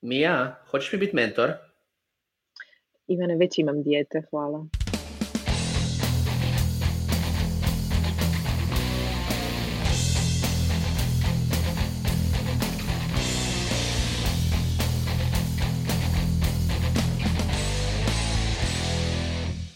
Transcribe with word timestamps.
Mija, 0.00 0.64
hoćeš 0.70 0.92
mi 0.92 0.98
biti 0.98 1.16
mentor? 1.16 1.52
Ivane, 3.06 3.36
već 3.36 3.58
imam 3.58 3.82
dijete, 3.82 4.22
hvala. 4.30 4.66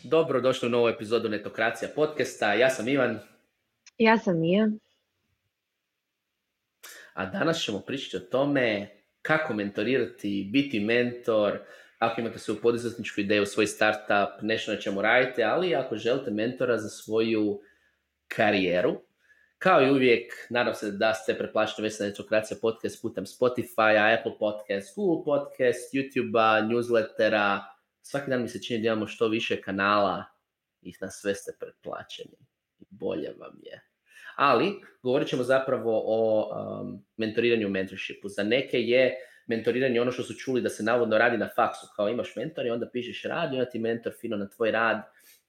Dobro, 0.03 0.41
došli 0.41 0.67
u 0.67 0.71
novu 0.71 0.89
epizodu 0.89 1.29
Netokracija 1.29 1.91
podcasta. 1.95 2.55
Ja 2.55 2.71
sam 2.71 2.89
Ivan. 2.89 3.19
Ja 3.99 4.19
sam 4.19 4.41
Mija. 4.41 4.69
A 7.15 7.27
danas 7.27 7.63
ćemo 7.63 7.81
pričati 7.81 8.17
o 8.17 8.29
tome 8.31 8.89
kako 9.23 9.55
mentorirati, 9.55 10.49
biti 10.53 10.81
mentor, 10.81 11.59
ako 11.99 12.21
imate 12.21 12.39
svoju 12.39 12.61
poduzetničku 12.61 13.21
ideju, 13.21 13.47
svoj 13.47 13.67
startup, 13.67 14.43
nešto 14.43 14.73
na 14.73 14.79
čemu 14.81 15.03
radite, 15.03 15.43
ali 15.43 15.75
ako 15.75 15.97
želite 15.97 16.31
mentora 16.31 16.79
za 16.79 16.89
svoju 16.89 17.61
karijeru, 18.29 19.01
kao 19.59 19.83
i 19.83 19.91
uvijek, 19.91 20.33
nadam 20.51 20.75
se 20.75 20.91
da 20.91 21.15
ste 21.15 21.39
preplaćeni 21.39 21.89
već 21.89 22.01
na 22.01 22.07
Netokracija 22.07 22.59
podcast 22.63 23.03
putem 23.03 23.25
Spotify, 23.25 24.19
Apple 24.19 24.39
podcast, 24.39 24.97
Google 24.97 25.25
podcast, 25.25 25.95
YouTube-a, 25.95 26.63
newslettera, 26.63 27.61
svaki 28.03 28.31
dan 28.31 28.43
mi 28.43 28.49
se 28.49 28.63
čini 28.63 28.83
da 28.83 28.87
imamo 28.87 29.07
što 29.07 29.29
više 29.29 29.61
kanala 29.61 30.25
i 30.83 30.93
na 31.01 31.11
sve 31.11 31.35
ste 31.35 31.53
pretplaćeni. 31.61 32.37
Bolje 32.91 33.35
vam 33.39 33.59
je. 33.63 33.92
Ali, 34.37 34.81
govorit 35.03 35.29
ćemo 35.29 35.43
zapravo 35.43 36.03
o 36.07 36.51
um, 36.81 37.05
mentoriranju 37.17 37.69
mentorshipu. 37.69 38.29
Za 38.29 38.43
neke 38.43 38.81
je 38.81 39.15
mentoriranje 39.47 40.01
ono 40.01 40.11
što 40.11 40.23
su 40.23 40.35
čuli 40.35 40.61
da 40.61 40.69
se 40.69 40.83
navodno 40.83 41.19
radi 41.19 41.39
na 41.39 41.49
faksu, 41.57 41.87
kao 41.97 42.09
imaš 42.09 42.37
mentor 42.37 42.67
i 42.67 42.71
onda 42.71 42.89
pišeš 42.93 43.23
rad 43.23 43.53
i 43.53 43.57
onda 43.57 43.71
ti 43.71 43.79
mentor 43.79 44.13
fino 44.21 44.37
na 44.37 44.49
tvoj 44.49 44.71
rad 44.71 45.03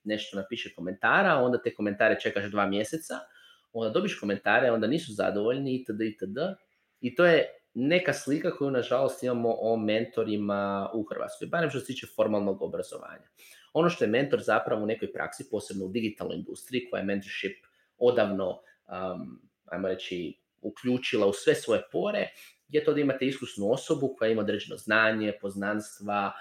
nešto 0.04 0.36
napiše 0.36 0.74
komentara, 0.74 1.34
onda 1.34 1.62
te 1.62 1.74
komentare 1.74 2.20
čekaš 2.20 2.44
dva 2.50 2.66
mjeseca, 2.66 3.14
onda 3.72 3.90
dobiš 3.90 4.18
komentare, 4.20 4.70
onda 4.70 4.86
nisu 4.86 5.12
zadovoljni 5.12 5.74
itd. 5.74 6.00
itd. 6.00 6.38
I 7.00 7.14
to 7.14 7.24
je 7.24 7.44
neka 7.74 8.12
slika 8.12 8.56
koju 8.56 8.70
nažalost 8.70 9.22
imamo 9.22 9.56
o 9.58 9.76
mentorima 9.76 10.90
u 10.94 11.02
Hrvatskoj, 11.02 11.48
barem 11.48 11.70
što 11.70 11.80
se 11.80 11.86
tiče 11.86 12.06
formalnog 12.16 12.62
obrazovanja. 12.62 13.28
Ono 13.72 13.90
što 13.90 14.04
je 14.04 14.10
mentor 14.10 14.40
zapravo 14.40 14.82
u 14.82 14.86
nekoj 14.86 15.12
praksi, 15.12 15.48
posebno 15.50 15.84
u 15.84 15.88
digitalnoj 15.88 16.36
industriji 16.36 16.86
koja 16.90 17.00
je 17.00 17.06
mentorship 17.06 17.66
odavno, 17.98 18.60
um, 18.88 19.40
ajmo 19.64 19.88
reći, 19.88 20.38
uključila 20.60 21.26
u 21.26 21.32
sve 21.32 21.54
svoje 21.54 21.82
pore, 21.92 22.28
je 22.68 22.84
to 22.84 22.94
da 22.94 23.00
imate 23.00 23.26
iskusnu 23.26 23.70
osobu 23.70 24.14
koja 24.18 24.30
ima 24.30 24.42
određeno 24.42 24.76
znanje, 24.76 25.32
poznanstva, 25.40 26.32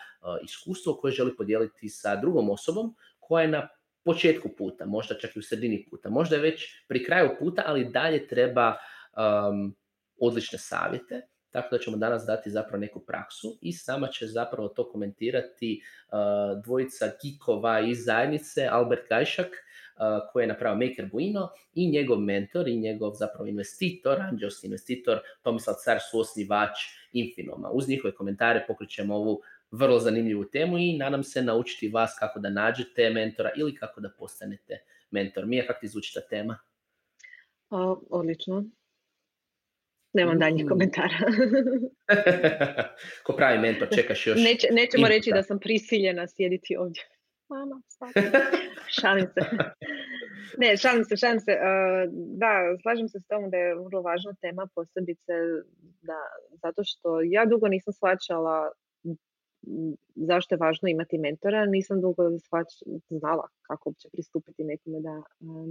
iskustvo 0.43 0.93
koje 0.93 1.11
želi 1.11 1.35
podijeliti 1.35 1.89
sa 1.89 2.15
drugom 2.15 2.49
osobom 2.49 2.95
koja 3.19 3.41
je 3.41 3.47
na 3.47 3.67
početku 4.03 4.49
puta, 4.57 4.85
možda 4.85 5.17
čak 5.17 5.35
i 5.35 5.39
u 5.39 5.41
sredini 5.41 5.85
puta, 5.89 6.09
možda 6.09 6.37
već 6.37 6.85
pri 6.87 7.03
kraju 7.03 7.29
puta, 7.39 7.63
ali 7.65 7.89
dalje 7.89 8.27
treba 8.27 8.75
um, 8.75 9.75
odlične 10.19 10.59
savjete, 10.59 11.21
tako 11.51 11.75
da 11.75 11.81
ćemo 11.81 11.97
danas 11.97 12.23
dati 12.25 12.49
zapravo 12.49 12.77
neku 12.77 12.99
praksu 12.99 13.57
i 13.61 13.73
sama 13.73 14.07
će 14.07 14.27
zapravo 14.27 14.67
to 14.67 14.89
komentirati 14.89 15.81
uh, 15.81 16.63
dvojica 16.63 17.11
gikova 17.23 17.79
iz 17.79 18.05
zajednice, 18.05 18.67
Albert 18.71 19.09
Gajšak, 19.09 19.47
uh, 19.95 20.31
koji 20.31 20.43
je 20.43 20.47
napravio 20.47 20.87
Maker 20.87 21.09
Buino 21.11 21.49
i 21.73 21.91
njegov 21.91 22.19
mentor 22.19 22.67
i 22.67 22.77
njegov 22.77 23.13
zapravo 23.13 23.45
investitor, 23.45 24.21
anđelski 24.21 24.67
investitor, 24.67 25.19
Tomislav 25.41 25.75
Car, 25.83 25.99
su 26.11 26.19
osnivač 26.19 26.77
Infinoma. 27.11 27.69
Uz 27.69 27.89
njihove 27.89 28.15
komentare 28.15 28.65
pokrićemo 28.67 29.15
ovu 29.15 29.41
vrlo 29.71 29.99
zanimljivu 29.99 30.45
temu 30.45 30.77
i 30.77 30.97
nadam 30.97 31.23
se 31.23 31.41
naučiti 31.41 31.89
vas 31.89 32.15
kako 32.19 32.39
da 32.39 32.49
nađete 32.49 33.09
mentora 33.09 33.51
ili 33.55 33.75
kako 33.75 34.01
da 34.01 34.09
postanete 34.09 34.83
mentor. 35.11 35.45
Mija, 35.45 35.67
kako 35.67 35.79
ti 35.79 35.87
zvuči 35.87 36.13
ta 36.13 36.21
tema? 36.21 36.57
O, 37.69 38.01
odlično. 38.09 38.65
Nemam 40.13 40.39
daljnjih 40.39 40.65
komentara. 40.69 41.17
Ko 43.25 43.33
pravi 43.33 43.59
mentor, 43.59 43.87
čekaš 43.95 44.27
još. 44.27 44.43
Neće, 44.43 44.67
nećemo 44.71 45.07
reći 45.07 45.31
da 45.31 45.43
sam 45.43 45.59
prisiljena 45.59 46.27
sjediti 46.27 46.75
ovdje. 46.75 47.03
Mama, 47.53 47.81
šalim 48.99 49.27
se. 49.33 49.41
Ne, 50.57 50.77
šalim 50.77 51.03
se, 51.03 51.17
šalim 51.17 51.39
se. 51.39 51.57
Da, 52.43 52.51
slažem 52.81 53.07
se 53.09 53.19
s 53.19 53.27
tom 53.27 53.49
da 53.49 53.57
je 53.57 53.75
vrlo 53.75 54.01
važna 54.01 54.33
tema, 54.41 54.67
posebice 54.75 55.33
da, 56.01 56.19
zato 56.63 56.81
što 56.83 57.21
ja 57.21 57.45
dugo 57.45 57.67
nisam 57.67 57.93
shvaćala 57.93 58.71
zašto 60.15 60.55
je 60.55 60.59
važno 60.59 60.89
imati 60.89 61.17
mentora. 61.17 61.65
Nisam 61.65 62.01
dugo 62.01 62.23
znala 63.09 63.47
kako 63.61 63.89
uopće 63.89 64.09
pristupiti 64.11 64.63
nekome 64.63 64.99
da 64.99 65.21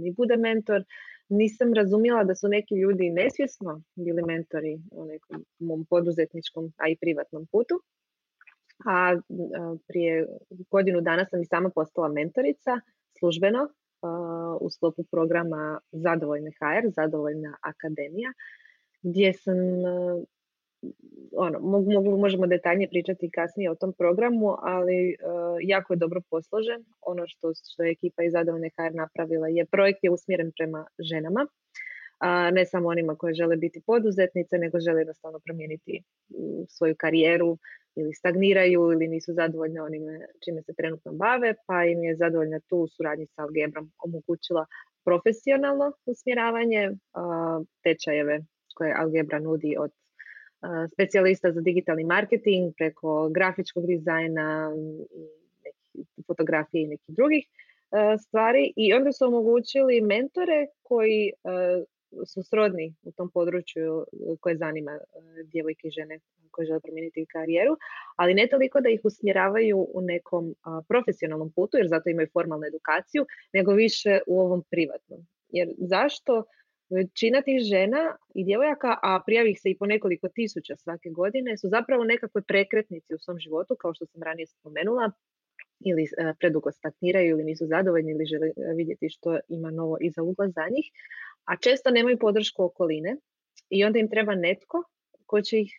mi 0.01 0.11
bude 0.11 0.37
mentor. 0.37 0.83
Nisam 1.29 1.73
razumjela 1.73 2.23
da 2.23 2.35
su 2.35 2.47
neki 2.47 2.75
ljudi 2.75 3.09
nesvjesno 3.09 3.81
bili 3.95 4.23
mentori 4.23 4.79
u 4.91 5.05
nekom 5.05 5.45
mom 5.59 5.85
poduzetničkom, 5.89 6.73
a 6.77 6.89
i 6.89 6.97
privatnom 7.01 7.47
putu. 7.51 7.81
A 8.85 9.15
prije 9.87 10.27
godinu 10.71 11.01
dana 11.01 11.25
sam 11.25 11.41
i 11.41 11.45
sama 11.45 11.69
postala 11.69 12.07
mentorica 12.07 12.79
službeno 13.19 13.69
u 14.61 14.69
sklopu 14.69 15.03
programa 15.11 15.79
Zadovoljne 15.91 16.51
HR, 16.51 16.89
Zadovoljna 16.95 17.57
akademija, 17.61 18.33
gdje 19.01 19.33
sam 19.33 19.57
ono, 21.37 21.59
mogu, 21.59 22.17
možemo 22.17 22.47
detaljnije 22.47 22.89
pričati 22.89 23.31
kasnije 23.31 23.71
o 23.71 23.75
tom 23.75 23.93
programu, 23.93 24.55
ali 24.61 25.15
jako 25.61 25.93
je 25.93 25.97
dobro 25.97 26.21
posložen. 26.29 26.85
Ono 27.01 27.23
što, 27.27 27.51
što 27.73 27.83
je 27.83 27.91
ekipa 27.91 28.23
iz 28.23 28.31
Zadovoljne 28.31 28.69
HR 28.69 28.95
napravila 28.95 29.47
je 29.47 29.65
projekt 29.65 29.99
je 30.03 30.11
usmjeren 30.11 30.51
prema 30.57 30.85
ženama, 30.99 31.47
a 32.23 32.51
ne 32.51 32.65
samo 32.65 32.89
onima 32.89 33.15
koje 33.15 33.33
žele 33.33 33.55
biti 33.55 33.81
poduzetnice, 33.87 34.57
nego 34.57 34.79
žele 34.79 35.01
jednostavno 35.01 35.39
promijeniti 35.39 36.03
svoju 36.67 36.95
karijeru 36.97 37.57
ili 37.95 38.13
stagniraju 38.13 38.91
ili 38.91 39.07
nisu 39.07 39.33
zadovoljne 39.33 39.81
onime 39.81 40.27
čime 40.45 40.61
se 40.61 40.73
trenutno 40.73 41.11
bave, 41.11 41.53
pa 41.67 41.85
im 41.85 42.03
je 42.03 42.15
zadovoljna 42.15 42.59
tu 42.59 42.77
u 42.77 42.87
suradnji 42.87 43.25
sa 43.25 43.41
Algebrom 43.41 43.91
omogućila 44.05 44.65
profesionalno 45.05 45.93
usmjeravanje, 46.05 46.91
tečajeve 47.83 48.39
koje 48.75 48.95
Algebra 48.97 49.39
nudi 49.39 49.75
od 49.79 49.91
specijalista 50.93 51.51
za 51.51 51.61
digitalni 51.61 52.03
marketing, 52.03 52.73
preko 52.77 53.29
grafičkog 53.29 53.87
dizajna, 53.87 54.71
fotografije 56.27 56.83
i 56.83 56.87
nekih 56.87 57.15
drugih 57.15 57.45
stvari. 58.27 58.73
I 58.75 58.93
onda 58.93 59.11
su 59.11 59.25
omogućili 59.25 60.01
mentore 60.01 60.67
koji 60.81 61.31
su 62.25 62.43
srodni 62.43 62.93
u 63.03 63.11
tom 63.11 63.29
području 63.31 64.05
koje 64.39 64.57
zanima 64.57 64.99
djevojke 65.43 65.87
i 65.87 65.91
žene 65.91 66.19
koje 66.51 66.65
žele 66.65 66.79
promijeniti 66.79 67.25
karijeru, 67.25 67.77
ali 68.15 68.33
ne 68.33 68.47
toliko 68.47 68.81
da 68.81 68.89
ih 68.89 69.01
usmjeravaju 69.03 69.87
u 69.93 70.01
nekom 70.01 70.55
profesionalnom 70.87 71.51
putu, 71.51 71.77
jer 71.77 71.87
zato 71.87 72.09
imaju 72.09 72.27
formalnu 72.33 72.65
edukaciju, 72.65 73.25
nego 73.53 73.73
više 73.73 74.19
u 74.27 74.41
ovom 74.41 74.63
privatnom. 74.69 75.19
Jer 75.49 75.67
zašto 75.77 76.43
Većina 76.89 77.41
tih 77.41 77.59
žena 77.61 78.15
i 78.35 78.45
djevojaka, 78.45 78.97
a 79.01 79.21
prijavi 79.25 79.51
ih 79.51 79.59
se 79.61 79.69
i 79.69 79.77
po 79.77 79.85
nekoliko 79.85 80.27
tisuća 80.29 80.75
svake 80.75 81.09
godine, 81.09 81.57
su 81.57 81.67
zapravo 81.69 82.03
nekakve 82.03 82.41
prekretnici 82.41 83.15
u 83.15 83.19
svom 83.19 83.39
životu, 83.39 83.75
kao 83.75 83.93
što 83.93 84.05
sam 84.05 84.23
ranije 84.23 84.47
spomenula, 84.47 85.11
ili 85.79 86.03
e, 86.03 86.33
predugo 86.39 86.71
stagniraju 86.71 87.29
ili 87.29 87.43
nisu 87.43 87.65
zadovoljni 87.67 88.11
ili 88.11 88.25
žele 88.25 88.47
e, 88.47 88.73
vidjeti 88.75 89.09
što 89.09 89.39
ima 89.47 89.71
novo 89.71 89.97
iza 90.01 90.23
ugla 90.23 90.47
za 90.49 90.65
njih, 90.71 90.85
a 91.45 91.57
često 91.57 91.91
nemaju 91.91 92.17
podršku 92.19 92.63
okoline 92.63 93.17
i 93.69 93.85
onda 93.85 93.99
im 93.99 94.09
treba 94.09 94.35
netko 94.35 94.83
ko 95.25 95.41
će, 95.41 95.59
ih, 95.59 95.71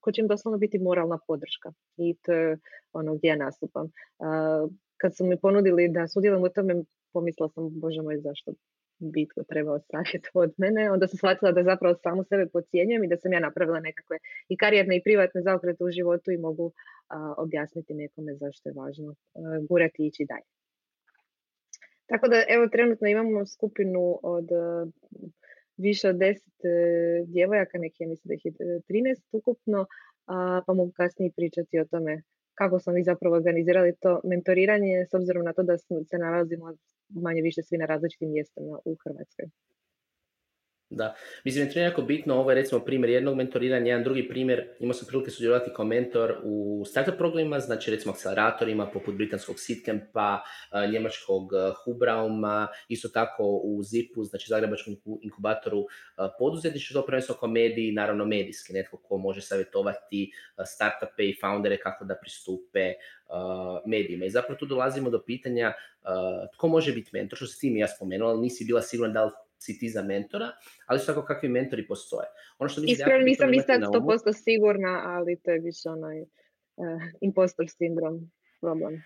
ko 0.00 0.12
će 0.12 0.20
im 0.20 0.28
doslovno 0.28 0.58
biti 0.58 0.78
moralna 0.78 1.18
podrška. 1.26 1.72
I 1.96 2.16
to 2.22 2.32
je 2.32 2.58
ono 2.92 3.14
gdje 3.14 3.28
ja 3.28 3.36
nastupam. 3.36 3.90
kad 4.96 5.16
su 5.16 5.24
mi 5.24 5.36
ponudili 5.40 5.88
da 5.88 6.08
sudjelujem 6.08 6.44
u 6.44 6.48
tome, 6.48 6.82
pomislila 7.12 7.48
sam, 7.48 7.80
bože 7.80 8.02
moj, 8.02 8.18
zašto 8.20 8.52
bitko 8.98 9.42
trebao 9.42 9.78
savjet 9.90 10.24
od 10.34 10.52
mene, 10.56 10.90
onda 10.90 11.08
sam 11.08 11.16
shvatila 11.16 11.52
da 11.52 11.62
zapravo 11.62 11.94
samu 12.02 12.24
sebe 12.24 12.46
pocijenjujem 12.52 13.04
i 13.04 13.08
da 13.08 13.16
sam 13.16 13.32
ja 13.32 13.40
napravila 13.40 13.80
nekakve 13.80 14.18
i 14.48 14.56
karijerne 14.56 14.96
i 14.96 15.02
privatne 15.02 15.42
zaokrete 15.42 15.84
u 15.84 15.90
životu 15.90 16.30
i 16.30 16.36
mogu 16.36 16.72
objasniti 17.36 17.94
nekome 17.94 18.34
zašto 18.34 18.68
je 18.68 18.74
važno 18.76 19.14
gurati 19.68 20.02
i 20.02 20.06
ići 20.06 20.24
dalje. 20.24 20.57
Tako 22.08 22.28
da 22.28 22.44
evo 22.48 22.68
trenutno 22.68 23.08
imamo 23.08 23.46
skupinu 23.46 24.18
od 24.22 24.48
više 25.76 26.08
od 26.08 26.16
deset 26.16 26.64
e, 26.64 27.24
djevojaka, 27.26 27.78
neki 27.78 28.02
ja 28.02 28.08
mislim 28.08 28.28
da 28.28 28.34
ih 28.34 28.44
je 28.44 28.52
13 28.52 29.18
e, 29.18 29.22
ukupno, 29.32 29.86
pa 30.66 30.72
mogu 30.74 30.92
kasnije 30.92 31.32
pričati 31.36 31.80
o 31.80 31.84
tome 31.84 32.22
kako 32.54 32.78
smo 32.80 32.92
mi 32.92 33.02
zapravo 33.04 33.36
organizirali 33.36 33.96
to 34.00 34.20
mentoriranje 34.24 35.06
s 35.10 35.14
obzirom 35.14 35.44
na 35.44 35.52
to 35.52 35.62
da 35.62 35.78
se 35.78 36.18
nalazimo 36.18 36.66
manje 37.08 37.42
više 37.42 37.62
svi 37.62 37.78
na 37.78 37.86
različitim 37.86 38.30
mjestima 38.32 38.78
u 38.84 38.96
Hrvatskoj. 39.04 39.46
Da, 40.90 41.14
mislim 41.44 41.68
da 41.68 41.80
je 41.80 41.84
jako 41.84 42.02
bitno, 42.02 42.34
ovo 42.34 42.50
je 42.50 42.54
recimo 42.54 42.80
primjer 42.84 43.10
jednog 43.10 43.36
mentoriranja, 43.36 43.86
jedan 43.86 44.04
drugi 44.04 44.28
primjer, 44.28 44.68
imao 44.80 44.94
sam 44.94 45.08
prilike 45.08 45.30
sudjelovati 45.30 45.70
kao 45.76 45.84
mentor 45.84 46.36
u 46.44 46.84
startup 46.86 47.16
programima, 47.16 47.60
znači 47.60 47.90
recimo 47.90 48.12
akceleratorima 48.12 48.86
poput 48.86 49.14
britanskog 49.14 49.54
Sitcampa, 49.58 50.40
njemačkog 50.92 51.50
Hubrauma, 51.84 52.68
isto 52.88 53.08
tako 53.08 53.44
u 53.64 53.82
ZIP-u, 53.82 54.24
znači 54.24 54.48
Zagrebačkom 54.48 54.96
inkubatoru 55.22 55.86
poduzetništva, 56.38 57.00
to 57.00 57.06
prvenstveno 57.06 57.38
kao 57.40 57.48
mediji, 57.48 57.92
naravno 57.92 58.24
medijski, 58.24 58.72
netko 58.72 58.96
ko 58.96 59.18
može 59.18 59.40
savjetovati 59.40 60.32
startupe 60.66 61.24
i 61.28 61.36
foundere 61.40 61.76
kako 61.76 62.04
da 62.04 62.14
pristupe 62.20 62.92
medijima. 63.86 64.24
I 64.24 64.30
zapravo 64.30 64.58
tu 64.58 64.66
dolazimo 64.66 65.10
do 65.10 65.22
pitanja 65.26 65.72
tko 66.54 66.68
može 66.68 66.92
biti 66.92 67.10
mentor, 67.12 67.36
što 67.36 67.46
si 67.46 67.60
ti 67.60 67.70
mi 67.70 67.80
ja 67.80 67.88
spomenula, 67.88 68.30
ali 68.30 68.40
nisi 68.40 68.64
bila 68.64 68.82
sigurna 68.82 69.12
da 69.12 69.24
li 69.24 69.30
si 69.58 69.78
ti 69.78 69.88
za 69.88 70.02
mentora, 70.02 70.50
ali 70.86 70.98
su 70.98 71.06
tako 71.06 71.22
kakvi 71.22 71.48
mentori 71.48 71.86
postoje. 71.86 72.26
Ono 72.58 72.68
što 72.68 72.82
Iskreno 72.86 73.24
nisam 73.24 73.50
ni 73.50 73.60
sad 73.60 73.80
100% 73.80 74.32
sigurna, 74.44 75.02
ali 75.06 75.36
to 75.36 75.50
je 75.50 75.58
više 75.58 75.88
onaj 75.88 76.20
uh, 76.20 77.02
impostor 77.20 77.66
sindrom 77.68 78.30
problem. 78.60 79.02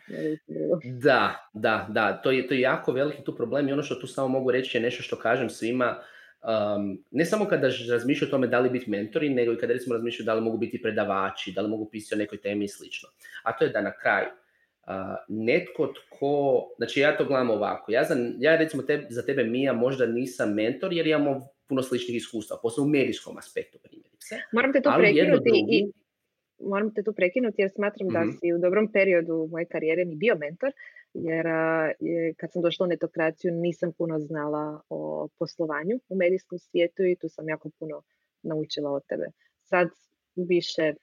Da, 0.85 1.49
da, 1.53 1.87
da, 1.91 2.13
to 2.13 2.31
je, 2.31 2.47
to 2.47 2.55
je 2.55 2.61
jako 2.61 2.93
veliki 2.93 3.25
tu 3.25 3.37
problem 3.37 3.69
i 3.69 3.73
ono 3.73 3.83
što 3.83 3.95
tu 3.95 4.07
samo 4.07 4.29
mogu 4.29 4.51
reći 4.51 4.77
je 4.77 4.83
nešto 4.83 5.03
što 5.03 5.17
kažem 5.17 5.51
svima, 5.51 5.99
um, 6.43 7.05
ne 7.11 7.25
samo 7.25 7.45
kada 7.45 7.69
razmišljaju 7.91 8.29
o 8.29 8.31
tome 8.31 8.47
da 8.47 8.61
li 8.61 8.71
biti 8.71 8.91
mentori, 8.91 9.29
nego 9.29 9.53
i 9.53 9.59
kada 9.59 9.73
recimo 9.73 9.95
razmišljaju 9.95 10.27
da 10.27 10.35
li 10.35 10.41
mogu 10.41 10.59
biti 10.59 10.83
predavači, 10.83 11.53
da 11.53 11.63
li 11.63 11.69
mogu 11.69 11.89
pisati 11.91 12.15
o 12.15 12.19
nekoj 12.19 12.41
temi 12.41 12.65
i 12.65 12.69
slično. 12.69 13.09
A 13.43 13.57
to 13.57 13.65
je 13.65 13.71
da 13.71 13.81
na 13.81 13.93
kraju 14.03 14.29
netko 15.29 15.87
tko, 15.87 16.69
znači 16.77 17.01
ja 17.01 17.17
to 17.17 17.25
gledam 17.25 17.51
ovako, 17.51 17.93
ja, 17.93 18.05
za, 18.05 18.15
ja 18.39 18.57
recimo 18.57 18.83
te, 18.83 19.07
za 19.11 19.23
tebe 19.23 19.45
Mija 19.45 19.73
možda 19.73 20.07
nisam 20.07 20.55
mentor 20.55 20.93
jer 20.93 21.07
imamo 21.07 21.49
puno 21.69 21.83
sličnih 21.83 22.17
iskustva, 22.17 22.59
posebno 22.63 22.87
u 22.87 22.91
medijskom 22.91 23.39
aspektu 23.39 23.79
primjerice. 23.83 24.35
Moram 24.53 24.73
te 24.73 24.83
tu 24.83 24.91
prekinuti 24.99 25.51
i 25.69 25.93
moram 26.59 26.95
te 26.95 27.03
tu 27.03 27.13
prekinuti 27.13 27.63
jer 27.63 27.71
smatram 27.71 28.09
da 28.09 28.21
mhm. 28.21 28.31
si 28.31 28.53
u 28.53 28.59
dobrom 28.59 28.93
periodu 28.93 29.49
moje 29.51 29.65
karijere 29.65 30.05
mi 30.05 30.17
bio 30.17 30.35
mentor, 30.35 30.73
jer 31.15 31.47
je, 32.01 32.35
kad 32.35 32.53
sam 32.53 32.63
došla 32.63 32.85
u 32.85 32.89
netokraciju 32.89 33.53
nisam 33.53 33.93
puno 33.93 34.19
znala 34.19 34.81
o 34.89 35.29
poslovanju 35.39 36.01
u 36.09 36.17
medijskom 36.17 36.59
svijetu 36.59 37.03
i 37.05 37.17
tu 37.17 37.29
sam 37.29 37.49
jako 37.49 37.71
puno 37.79 38.03
naučila 38.43 38.91
od 38.91 39.03
tebe. 39.07 39.27
Sad 39.63 39.89
više 40.37 40.95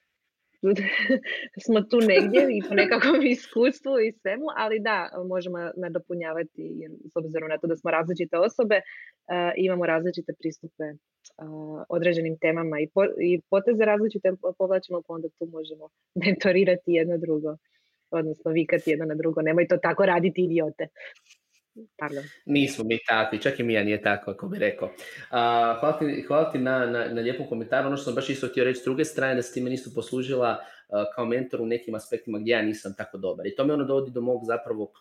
smo 1.66 1.82
tu 1.82 1.98
negdje 2.00 2.42
i 2.58 2.62
po 2.70 2.74
nekakvom 2.76 3.26
iskustvu 3.36 4.00
i 4.00 4.12
svemu, 4.12 4.46
ali 4.58 4.80
da, 4.80 5.10
možemo 5.28 5.58
nadopunjavati 5.76 6.64
s 7.12 7.16
obzirom 7.16 7.50
na 7.50 7.58
to 7.58 7.68
da 7.68 7.76
smo 7.78 7.92
različite 7.92 8.38
osobe 8.38 8.76
uh, 8.76 9.52
imamo 9.58 9.86
različite 9.86 10.34
pristupe 10.40 10.84
uh, 10.84 11.84
određenim 11.90 12.38
temama 12.38 12.80
i, 12.80 12.88
po, 12.94 13.04
i 13.06 13.42
poteze 13.50 13.86
različite 13.86 14.32
povlačimo, 14.58 15.02
pa 15.08 15.14
onda 15.14 15.28
tu 15.40 15.46
možemo 15.46 15.90
mentorirati 16.26 16.94
jedno 16.94 17.18
drugo, 17.18 17.58
odnosno 18.12 18.52
vikati 18.52 18.90
jedno 18.90 19.06
na 19.06 19.16
drugo. 19.16 19.42
Nemoj 19.42 19.68
to 19.68 19.78
tako 19.78 20.06
raditi 20.06 20.44
idiote. 20.44 20.88
Pardon. 21.98 22.24
Nismo 22.46 22.84
mi 22.84 22.98
takvi, 23.08 23.42
čak 23.42 23.60
i 23.60 23.64
Mija 23.64 23.84
nije 23.84 24.02
tako, 24.02 24.32
ako 24.32 24.48
bi 24.48 24.60
rekao. 24.60 24.88
Uh, 24.88 24.96
hvala 25.80 25.98
ti, 26.00 26.24
hvala 26.28 26.52
ti 26.52 26.60
na, 26.60 26.86
na, 26.86 27.06
na 27.08 27.22
lijepom 27.22 27.48
komentaru. 27.48 27.88
Ono 27.88 27.98
što 27.98 28.04
sam 28.04 28.16
baš 28.16 28.30
isto 28.30 28.48
htio 28.48 28.64
reći 28.64 28.82
s 28.82 28.84
druge 28.84 29.06
strane, 29.06 29.36
da 29.36 29.42
se 29.42 29.54
time 29.54 29.70
nisu 29.70 29.96
poslužila 29.96 30.58
uh, 30.60 31.04
kao 31.16 31.26
mentor 31.26 31.62
u 31.62 31.66
nekim 31.66 31.96
aspektima 31.96 32.40
gdje 32.40 32.52
ja 32.52 32.62
nisam 32.62 32.94
tako 32.98 33.18
dobar. 33.18 33.48
I 33.48 33.56
to 33.56 33.66
me 33.66 33.74
ono 33.74 33.84
dovodi 33.84 34.12
do 34.12 34.22
mog 34.22 34.42
zapravo 34.46 34.92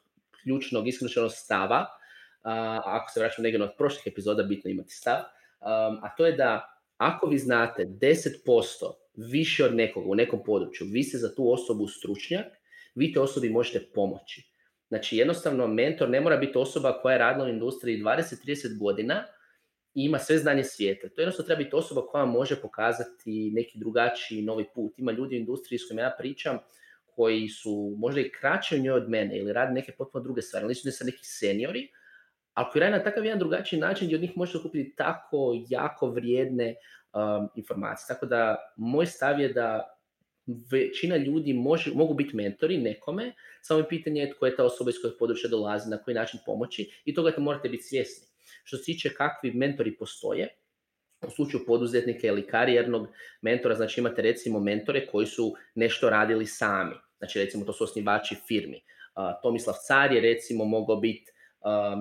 ključnog, 0.43 0.89
isključenog 0.89 1.31
stava. 1.33 1.81
Uh, 1.81 2.51
ako 2.85 3.11
se 3.11 3.21
vraćam 3.21 3.43
negdje 3.43 3.63
od 3.63 3.77
prošlih 3.79 4.07
epizoda, 4.07 4.43
bitno 4.43 4.71
imati 4.71 4.93
stav. 4.93 5.19
Um, 5.19 5.99
a 6.03 6.15
to 6.17 6.27
je 6.27 6.33
da 6.33 6.75
ako 6.97 7.27
vi 7.27 7.39
znate 7.39 7.83
10% 7.83 8.93
više 9.17 9.65
od 9.65 9.75
nekoga 9.75 10.09
u 10.11 10.15
nekom 10.15 10.45
području, 10.45 10.87
vi 10.91 11.03
ste 11.03 11.19
za 11.19 11.35
tu 11.35 11.53
osobu 11.53 11.87
stručnjak, 11.87 12.47
vi 12.95 13.13
te 13.13 13.21
osobi 13.21 13.49
možete 13.49 13.87
pomoći. 13.95 14.58
Znači 14.89 15.17
jednostavno 15.17 15.67
mentor 15.67 16.09
ne 16.09 16.21
mora 16.21 16.37
biti 16.37 16.59
osoba 16.59 17.01
koja 17.03 17.13
je 17.13 17.19
radila 17.19 17.47
u 17.47 17.49
industriji 17.49 18.03
20-30 18.03 18.79
godina 18.79 19.25
i 19.95 20.05
ima 20.05 20.19
sve 20.19 20.39
znanje 20.39 20.65
svijeta. 20.65 21.09
To 21.09 21.21
jednostavno 21.21 21.47
treba 21.47 21.63
biti 21.63 21.77
osoba 21.77 22.07
koja 22.07 22.25
može 22.25 22.61
pokazati 22.61 23.51
neki 23.55 23.79
drugačiji 23.79 24.43
novi 24.43 24.67
put. 24.75 24.99
Ima 24.99 25.13
ljudi 25.13 25.37
u 25.37 25.39
industriji 25.39 25.79
s 25.79 25.89
kojima 25.89 26.03
ja 26.03 26.15
pričam 26.19 26.59
koji 27.07 27.49
su 27.49 27.95
možda 27.99 28.21
i 28.21 28.31
kraći 28.41 28.77
u 28.77 28.79
njoj 28.79 28.95
od 28.95 29.11
mene 29.11 29.39
ili 29.39 29.53
rade 29.53 29.73
neke 29.73 29.93
potpuno 29.93 30.25
druge 30.25 30.43
stvari, 30.43 30.65
ali 30.65 30.71
nisu 30.71 30.89
ne 30.89 30.93
sa 30.93 31.05
neki 31.05 31.25
seniori, 31.25 31.89
ali 32.55 32.67
koji 32.73 32.81
rade 32.81 32.97
na 32.97 33.05
takav 33.05 33.25
jedan 33.25 33.39
drugačiji 33.39 33.81
način 33.81 34.07
gdje 34.07 34.17
od 34.17 34.23
njih 34.23 34.37
možete 34.37 34.63
kupiti 34.63 34.95
tako 34.97 35.65
jako 35.69 36.11
vrijedne 36.11 36.75
um, 37.13 37.49
informacije. 37.55 38.07
Tako 38.09 38.27
da 38.27 38.57
moj 38.77 39.07
stav 39.07 39.41
je 39.41 39.53
da 39.53 39.98
većina 40.71 41.17
ljudi 41.17 41.53
može, 41.53 41.91
mogu 41.95 42.15
biti 42.15 42.37
mentori 42.37 42.79
nekome, 42.79 43.33
samo 43.63 43.81
je 43.81 43.89
pitanje 43.89 44.33
tko 44.37 44.47
je 44.47 44.57
ta 44.57 44.65
osoba 44.65 44.91
iz 44.91 44.97
kojeg 45.03 45.15
područja 45.19 45.51
dolazi, 45.51 45.91
na 45.91 45.99
koji 46.03 46.15
način 46.15 46.41
pomoći 46.47 46.91
i 47.05 47.15
toga 47.15 47.33
morate 47.39 47.69
biti 47.69 47.83
svjesni. 47.83 48.27
Što 48.65 48.77
se 48.77 48.85
tiče 48.85 49.15
kakvi 49.15 49.53
mentori 49.53 49.97
postoje, 49.97 50.49
u 51.27 51.31
slučaju 51.31 51.65
poduzetnika 51.67 52.27
ili 52.27 52.47
karijernog 52.47 53.09
mentora, 53.43 53.75
znači 53.75 54.01
imate 54.01 54.23
recimo 54.23 54.61
mentore 54.61 55.07
koji 55.07 55.27
su 55.27 55.55
nešto 55.75 56.11
radili 56.11 56.47
sami. 56.47 56.95
Znači 57.19 57.39
recimo 57.39 57.65
to 57.65 57.73
su 57.73 57.85
osnivači 57.85 58.37
firmi. 58.49 58.81
Tomislav 59.43 59.75
Car 59.87 60.13
je 60.13 60.21
recimo 60.21 60.65
mogao 60.65 60.97
biti 60.97 61.33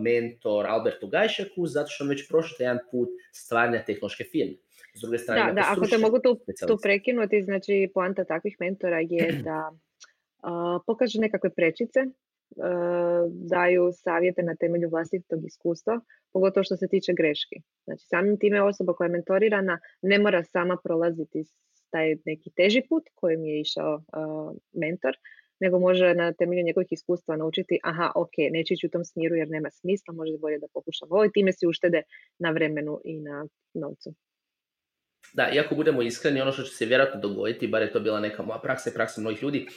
mentor 0.04 0.66
Albertu 0.68 1.08
Gajšaku 1.08 1.68
zato 1.68 1.90
što 1.90 2.04
on 2.04 2.10
već 2.10 2.28
prošao 2.28 2.56
jedan 2.60 2.78
put 2.92 3.10
stvaranja 3.32 3.84
tehnološke 3.86 4.24
firme. 4.24 4.54
S 4.98 5.02
druge 5.02 5.18
strane, 5.18 5.54
da, 5.54 5.54
da, 5.54 5.68
ako 5.68 5.88
te 5.88 5.98
mogu 5.98 6.20
tu, 6.20 6.40
tu 6.68 6.78
prekinuti, 6.84 7.44
znači 7.44 7.92
poanta 7.94 8.24
takvih 8.24 8.56
mentora 8.60 9.00
je 9.00 9.32
da 9.48 9.72
uh, 9.72 10.82
pokažu 10.88 11.22
nekakve 11.22 11.50
prečice, 11.50 12.00
uh, 12.00 13.32
daju 13.50 13.92
savjete 13.94 14.44
na 14.44 14.56
temelju 14.56 14.90
vlastitog 14.90 15.46
iskustva, 15.46 16.00
pogotovo 16.34 16.64
što 16.64 16.78
se 16.78 16.88
tiče 16.88 17.14
greški. 17.14 17.56
Znači 17.84 18.06
samim 18.06 18.40
time 18.40 18.62
osoba 18.62 18.94
koja 18.94 19.06
je 19.06 19.12
mentorirana 19.12 19.80
ne 20.02 20.20
mora 20.20 20.44
sama 20.44 20.78
prolaziti 20.84 21.44
taj 21.90 22.16
neki 22.26 22.50
teži 22.56 22.82
put 22.90 23.04
kojim 23.16 23.46
je 23.46 23.62
išao 23.62 23.94
uh, 23.96 24.58
mentor, 24.74 25.14
nego 25.60 25.80
može 25.80 26.14
na 26.14 26.34
temelju 26.34 26.64
njegovih 26.64 26.88
iskustva 26.92 27.36
naučiti 27.36 27.80
aha, 27.84 28.12
ok, 28.16 28.36
neće 28.52 28.74
ići 28.74 28.88
u 28.88 28.90
tom 28.90 29.06
smjeru 29.06 29.36
jer 29.36 29.50
nema 29.50 29.70
smisla, 29.72 30.14
možda 30.14 30.38
bolje 30.38 30.60
da 30.60 30.68
pokušam 30.74 31.08
ovo 31.12 31.26
i 31.26 31.32
time 31.32 31.54
si 31.54 31.68
uštede 31.68 32.02
na 32.40 32.52
vremenu 32.52 33.02
i 33.04 33.20
na 33.20 33.48
novcu. 33.74 34.14
Da, 35.34 35.50
iako 35.54 35.76
budemo 35.76 36.02
iskreni, 36.02 36.42
ono 36.42 36.52
što 36.52 36.64
će 36.64 36.70
se 36.70 36.86
vjerojatno 36.86 37.20
dogoditi, 37.22 37.68
bar 37.68 37.82
je 37.82 37.92
to 37.92 38.00
bila 38.00 38.20
neka 38.20 38.44
moja 38.44 38.60
praksa 38.60 38.90
i 38.90 38.94
praksa 38.94 39.22
mnogih 39.22 39.44
ljudi, 39.44 39.68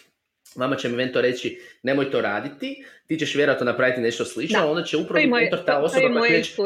Vama 0.54 0.76
će 0.76 0.88
mi 0.88 0.96
mentor 0.96 1.22
reći 1.22 1.60
nemoj 1.82 2.10
to 2.10 2.20
raditi, 2.20 2.84
ti 3.06 3.18
ćeš 3.18 3.34
vjerojatno 3.34 3.66
napraviti 3.66 4.00
nešto 4.00 4.24
slično, 4.24 4.60
da. 4.60 4.66
onda 4.66 4.82
će 4.82 4.96
upravo 4.96 5.26
mentor 5.26 5.64
ta 5.66 5.78
osoba 5.78 6.18
to 6.18 6.24
je 6.24 6.32
reći, 6.32 6.56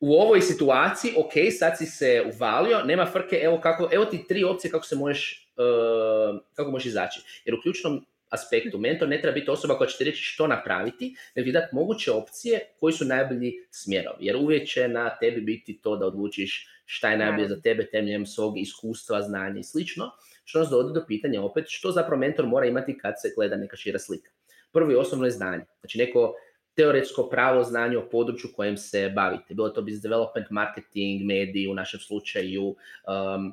u 0.00 0.14
ovoj 0.14 0.40
situaciji, 0.40 1.12
ok, 1.16 1.32
sad 1.58 1.78
si 1.78 1.86
se 1.86 2.22
uvalio, 2.34 2.82
nema 2.84 3.06
frke, 3.06 3.36
evo, 3.42 3.60
kako, 3.60 3.88
evo 3.92 4.04
ti 4.04 4.24
tri 4.28 4.44
opcije 4.44 4.70
kako 4.70 4.86
se 4.86 4.96
možeš, 4.96 5.52
uh, 5.56 6.40
kako 6.54 6.70
možeš 6.70 6.86
izaći. 6.86 7.20
Jer 7.44 7.54
u 7.54 7.60
ključnom 7.62 8.06
aspektu 8.30 8.78
mentor 8.78 9.08
ne 9.08 9.20
treba 9.20 9.34
biti 9.34 9.50
osoba 9.50 9.78
koja 9.78 9.88
će 9.88 9.98
ti 9.98 10.04
reći 10.04 10.22
što 10.22 10.46
napraviti, 10.46 11.14
nego 11.34 11.46
ti 11.46 11.52
dati 11.52 11.74
moguće 11.74 12.12
opcije 12.12 12.60
koji 12.80 12.92
su 12.92 13.04
najbolji 13.04 13.52
smjerovi. 13.70 14.26
Jer 14.26 14.36
uvijek 14.36 14.68
će 14.68 14.88
na 14.88 15.18
tebi 15.18 15.40
biti 15.40 15.80
to 15.82 15.96
da 15.96 16.06
odlučiš 16.06 16.68
šta 16.84 17.10
je 17.10 17.18
najbolje 17.18 17.48
za 17.48 17.60
tebe 17.60 17.86
temeljem 17.86 18.26
svog 18.26 18.58
iskustva, 18.58 19.22
znanja 19.22 19.60
i 19.60 19.64
slično, 19.64 20.10
što 20.44 20.58
nas 20.58 20.68
dovodi 20.68 20.94
do 20.94 21.04
pitanja 21.06 21.42
opet 21.42 21.64
što 21.68 21.90
zapravo 21.90 22.20
mentor 22.20 22.46
mora 22.46 22.66
imati 22.66 22.98
kad 22.98 23.14
se 23.22 23.32
gleda 23.36 23.56
neka 23.56 23.76
šira 23.76 23.98
slika. 23.98 24.30
Prvo 24.72 24.92
i 24.92 24.94
osnovno 24.94 25.26
je 25.26 25.30
znanje. 25.30 25.64
Znači 25.80 25.98
neko 25.98 26.34
teoretsko 26.74 27.28
pravo 27.28 27.64
znanje 27.64 27.98
o 27.98 28.08
području 28.08 28.50
kojem 28.56 28.76
se 28.76 29.12
bavite. 29.14 29.54
Bilo 29.54 29.68
to 29.68 29.82
business 29.82 30.02
development, 30.02 30.50
marketing, 30.50 31.22
mediji 31.22 31.68
u 31.68 31.74
našem 31.74 32.00
slučaju, 32.00 32.64
um, 32.64 33.52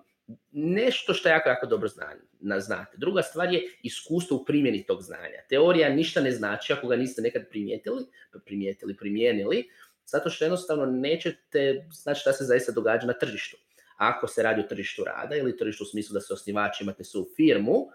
nešto 0.52 1.14
što 1.14 1.30
jako, 1.30 1.50
jako 1.50 1.66
dobro 1.66 1.88
znanje, 1.88 2.20
znate. 2.60 2.98
Druga 2.98 3.22
stvar 3.22 3.54
je 3.54 3.62
iskustvo 3.84 4.38
u 4.38 4.46
primjeni 4.46 4.86
tog 4.86 5.02
znanja. 5.02 5.42
Teorija 5.50 5.90
ništa 5.90 6.22
ne 6.22 6.32
znači 6.32 6.74
ako 6.74 6.88
ga 6.88 6.96
niste 6.96 7.22
nekad 7.22 7.50
primijetili, 7.50 8.06
primijetili, 8.46 8.98
primijenili, 8.98 9.70
zato 10.06 10.30
što 10.30 10.46
jednostavno 10.46 10.86
nećete 10.86 11.88
znači 11.92 12.22
šta 12.22 12.34
se 12.34 12.44
zaista 12.44 12.72
događa 12.72 13.08
na 13.08 13.14
tržištu. 13.14 13.58
Ako 13.98 14.28
se 14.28 14.44
radi 14.44 14.62
o 14.62 14.68
tržištu 14.68 15.04
rada 15.04 15.36
ili 15.36 15.58
tržištu 15.58 15.84
u 15.84 15.88
smislu 15.88 16.14
da 16.14 16.22
se 16.22 16.34
osnivači 16.34 16.84
imate 16.84 17.04
su 17.04 17.30
firmu, 17.36 17.88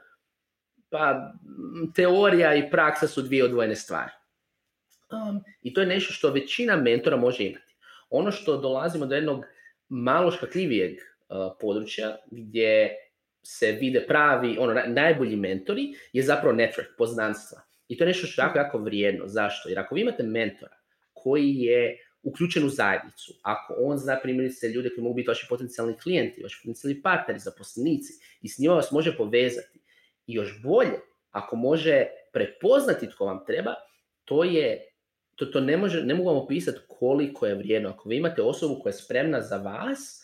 pa 0.91 1.33
teorija 1.95 2.55
i 2.55 2.71
praksa 2.71 3.09
su 3.09 3.23
dvije 3.23 3.45
odvojene 3.45 3.77
stvari. 3.77 4.11
Um, 5.11 5.41
I 5.63 5.75
to 5.75 5.81
je 5.81 5.87
nešto 5.87 6.13
što 6.13 6.31
većina 6.31 6.77
mentora 6.77 7.17
može 7.17 7.45
imati. 7.45 7.77
Ono 8.11 8.31
što 8.31 8.57
dolazimo 8.57 9.07
do 9.07 9.15
jednog 9.15 9.45
malo 9.89 10.31
škakljivijeg 10.31 10.99
područja 11.61 12.17
gdje 12.31 12.97
se 13.43 13.73
vide 13.73 14.07
pravi, 14.07 14.57
ono, 14.59 14.81
najbolji 14.87 15.37
mentori 15.37 15.95
je 16.13 16.23
zapravo 16.23 16.57
network, 16.57 16.97
poznanstva. 16.99 17.61
I 17.89 17.97
to 17.97 18.05
je 18.05 18.09
nešto 18.09 18.27
što 18.27 18.43
je 18.43 18.47
jako, 18.47 18.59
jako 18.59 18.79
vrijedno. 18.79 19.27
Zašto? 19.27 19.69
Jer 19.69 19.79
ako 19.79 19.95
vi 19.95 20.01
imate 20.01 20.23
mentora 20.23 20.77
koji 21.13 21.55
je 21.55 21.99
uključen 22.23 22.65
u 22.65 22.69
zajednicu, 22.69 23.33
ako 23.43 23.75
on 23.79 23.99
zna 23.99 24.19
primjerice 24.23 24.69
ljude 24.69 24.91
koji 24.91 25.03
mogu 25.03 25.15
biti 25.15 25.29
vaši 25.29 25.47
potencijalni 25.49 25.99
klijenti, 25.99 26.43
vaši 26.43 26.61
potencijalni 26.63 27.03
partneri, 27.03 27.39
zaposlenici 27.39 28.13
i 28.43 28.49
s 28.49 28.59
njima 28.59 28.75
vas 28.75 28.91
može 28.91 29.17
povezati. 29.17 29.79
I 30.27 30.35
još 30.35 30.63
bolje, 30.63 31.01
ako 31.31 31.57
može 31.57 32.07
prepoznati 32.33 33.11
tko 33.11 33.25
vam 33.25 33.45
treba, 33.47 33.75
to 34.25 34.45
je 34.45 34.89
to, 35.35 35.47
to 35.47 35.61
ne, 35.61 35.77
može, 35.77 36.03
ne 36.05 36.15
mogu 36.15 36.29
vam 36.29 36.39
opisati 36.39 36.79
koliko 36.89 37.47
je 37.47 37.55
vrijedno. 37.55 37.89
Ako 37.89 38.09
vi 38.09 38.17
imate 38.17 38.43
osobu 38.43 38.81
koja 38.83 38.91
je 38.91 38.95
spremna 38.95 39.41
za 39.41 39.57
vas, 39.57 40.22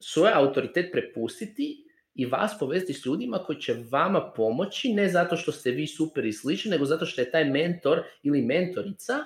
svoj 0.00 0.30
autoritet 0.34 0.92
prepustiti 0.92 1.84
i 2.14 2.26
vas 2.26 2.58
povezati 2.58 2.92
s 2.92 3.06
ljudima 3.06 3.38
koji 3.38 3.60
će 3.60 3.76
vama 3.90 4.32
pomoći, 4.36 4.92
ne 4.92 5.08
zato 5.08 5.36
što 5.36 5.52
ste 5.52 5.70
vi 5.70 5.86
super 5.86 6.24
i 6.24 6.32
slični, 6.32 6.70
nego 6.70 6.84
zato 6.84 7.06
što 7.06 7.20
je 7.20 7.30
taj 7.30 7.44
mentor 7.44 8.02
ili 8.22 8.42
mentorica 8.42 9.18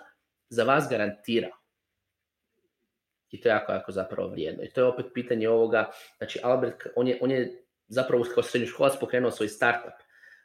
za 0.48 0.64
vas 0.64 0.84
garantirao. 0.90 1.62
I 3.30 3.40
to 3.40 3.48
je 3.48 3.50
jako, 3.50 3.72
jako 3.72 3.92
zapravo 3.92 4.28
vrijedno. 4.28 4.64
I 4.64 4.70
to 4.70 4.80
je 4.80 4.86
opet 4.86 5.06
pitanje 5.14 5.48
ovoga, 5.48 5.90
znači 6.18 6.38
Albert, 6.42 6.76
on 6.96 7.08
je, 7.08 7.18
on 7.20 7.30
je 7.30 7.64
zapravo 7.88 8.24
kao 8.34 8.42
srednjoškolac 8.42 8.92
pokrenuo 9.00 9.30
svoj 9.30 9.48
startup. 9.48 9.94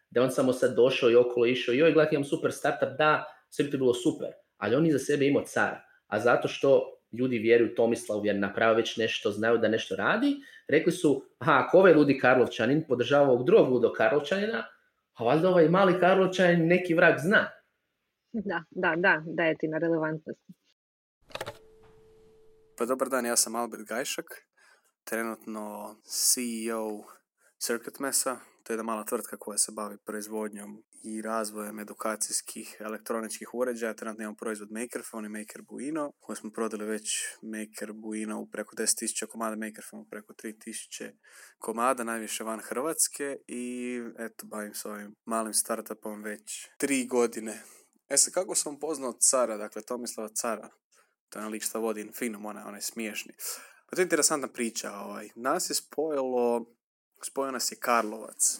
Da 0.10 0.24
on 0.24 0.31
samo 0.31 0.53
sad 0.53 0.75
došao 0.75 1.12
i 1.12 1.15
okolo 1.15 1.46
išao, 1.46 1.74
joj, 1.74 1.93
gledaj, 1.93 2.13
imam 2.13 2.24
super 2.24 2.51
startup, 2.51 2.89
da, 2.98 3.25
sve 3.50 3.65
bi 3.65 3.72
to 3.72 3.77
bilo 3.77 3.93
super, 3.93 4.27
ali 4.57 4.75
on 4.75 4.86
iza 4.86 5.00
sebe 5.00 5.27
imao 5.27 5.43
car. 5.43 5.75
A 6.07 6.19
zato 6.19 6.48
što 6.48 6.97
ljudi 7.12 7.38
vjeruju 7.38 7.76
Tomislavu 7.76 8.26
jer 8.26 8.36
napravo 8.36 8.76
već 8.76 8.98
nešto, 8.98 9.32
znaju 9.32 9.58
da 9.58 9.68
nešto 9.68 9.96
radi, 9.96 10.36
rekli 10.68 10.92
su, 10.92 11.24
aha, 11.40 11.64
ako 11.68 11.78
ovaj 11.78 11.94
ludi 11.94 12.20
Karlovčanin 12.20 12.84
podržava 12.88 13.30
ovog 13.30 13.46
drugog 13.46 13.70
ludo 13.70 13.94
Karlovčanina, 13.94 14.66
a 15.14 15.24
valjda 15.24 15.50
ovaj 15.50 15.70
mali 15.70 16.00
Karlovčanin 16.00 16.68
neki 16.68 16.94
vrag 16.94 17.16
zna. 17.18 17.50
Da, 18.32 18.64
da, 18.72 18.94
da, 18.98 19.24
daje 19.26 19.58
ti 19.58 19.68
na 19.68 19.78
relevantnosti. 19.78 20.54
Pa 22.78 22.86
dobar 22.86 23.10
dan, 23.10 23.26
ja 23.26 23.36
sam 23.36 23.56
Albert 23.56 23.88
Gajšak, 23.88 24.26
trenutno 25.04 25.96
CEO 26.04 27.04
Circuit 27.58 28.00
Mesa, 28.00 28.38
to 28.67 28.74
je 28.74 28.75
jedna 28.75 28.83
mala 28.83 29.03
tvrtka 29.03 29.38
koja 29.38 29.57
se 29.57 29.71
bavi 29.71 29.97
proizvodnjom 30.05 30.83
i 31.03 31.21
razvojem 31.21 31.79
edukacijskih 31.79 32.77
elektroničkih 32.79 33.53
uređaja. 33.53 33.93
Trenutno 33.93 34.24
imamo 34.24 34.36
proizvod 34.36 34.71
Makerphone 34.71 35.25
i 35.25 35.29
Maker 35.29 35.62
Buino, 35.62 36.12
koji 36.19 36.36
smo 36.36 36.51
prodali 36.51 36.86
već 36.86 37.24
Maker 37.41 37.93
Buino 37.93 38.39
u 38.39 38.47
preko 38.47 38.75
10.000 38.75 39.27
komada, 39.27 39.55
Makerphone 39.55 40.05
preko 40.09 40.33
3.000 40.33 41.12
komada, 41.57 42.03
najviše 42.03 42.43
van 42.43 42.59
Hrvatske 42.59 43.38
i 43.47 44.00
eto, 44.17 44.45
bavim 44.45 44.74
se 44.74 44.89
ovim 44.89 45.15
malim 45.25 45.53
startupom 45.53 46.24
već 46.24 46.67
tri 46.77 47.05
godine. 47.05 47.63
E 48.09 48.17
sad, 48.17 48.33
kako 48.33 48.55
sam 48.55 48.79
poznao 48.79 49.13
cara, 49.19 49.57
dakle 49.57 49.81
Tomislava 49.81 50.29
cara, 50.29 50.69
to 51.29 51.39
je 51.39 51.47
lik 51.47 51.63
što 51.63 51.79
vodi 51.79 52.01
Infinum, 52.01 52.45
onaj, 52.45 52.63
onaj 52.63 52.81
smiješni. 52.81 53.33
Pa 53.89 53.95
to 53.95 54.01
je 54.01 54.03
interesantna 54.03 54.47
priča. 54.47 54.91
Ovaj. 54.93 55.29
Nas 55.36 55.69
je 55.69 55.75
spojilo, 55.75 56.76
spojio 57.27 57.51
nas 57.51 57.72
je 57.72 57.77
Karlovac. 57.79 58.60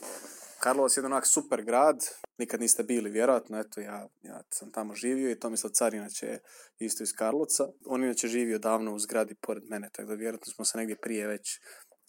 Karlovac 0.60 0.98
je 0.98 1.00
jedan 1.00 1.14
onak 1.14 1.28
super 1.28 1.64
grad, 1.64 2.00
nikad 2.38 2.62
niste 2.62 2.84
bili 2.84 3.10
vjerojatno, 3.10 3.60
eto 3.60 3.82
ja, 3.82 4.08
ja 4.22 4.42
sam 4.50 4.72
tamo 4.72 4.96
živio 4.96 5.32
i 5.32 5.40
Tomislav 5.40 5.72
Car 5.72 5.94
inače 5.94 6.26
je 6.26 6.40
isto 6.80 7.04
iz 7.04 7.14
Karlovca. 7.14 7.68
On 7.86 8.04
inače 8.04 8.28
živio 8.28 8.60
davno 8.60 8.96
u 8.96 9.00
zgradi 9.00 9.36
pored 9.36 9.64
mene, 9.70 9.90
tako 9.94 10.08
da 10.08 10.16
vjerojatno 10.16 10.54
smo 10.54 10.66
se 10.66 10.78
negdje 10.78 10.98
prije 11.02 11.28
već 11.28 11.60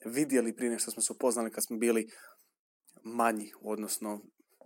vidjeli 0.04 0.56
prije 0.56 0.70
nego 0.70 0.80
što 0.80 0.90
smo 0.90 1.02
se 1.02 1.12
upoznali 1.12 1.50
kad 1.50 1.64
smo 1.64 1.76
bili 1.76 2.10
manji, 3.02 3.52
odnosno 3.60 4.20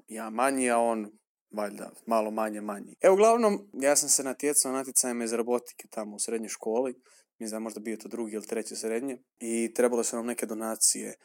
ja 0.09 0.31
manji, 0.31 0.71
a 0.71 0.79
on 0.79 1.11
valjda 1.53 1.91
malo 2.07 2.31
manje 2.31 2.61
manji. 2.61 2.97
Evo, 3.01 3.15
uglavnom, 3.15 3.71
ja 3.73 3.97
sam 3.97 4.09
se 4.09 4.25
natjecao 4.25 4.73
natjecajem 4.73 5.23
iz 5.23 5.33
robotike 5.33 5.89
tamo 5.91 6.17
u 6.17 6.19
srednjoj 6.19 6.49
školi, 6.49 6.95
mislim 7.39 7.57
da 7.57 7.63
možda 7.63 7.81
bio 7.81 7.97
to 7.97 8.09
drugi 8.09 8.35
ili 8.35 8.47
treći 8.47 8.77
srednje, 8.77 9.19
i 9.39 9.75
trebalo 9.75 10.05
su 10.05 10.17
nam 10.17 10.27
neke 10.27 10.47
donacije 10.47 11.17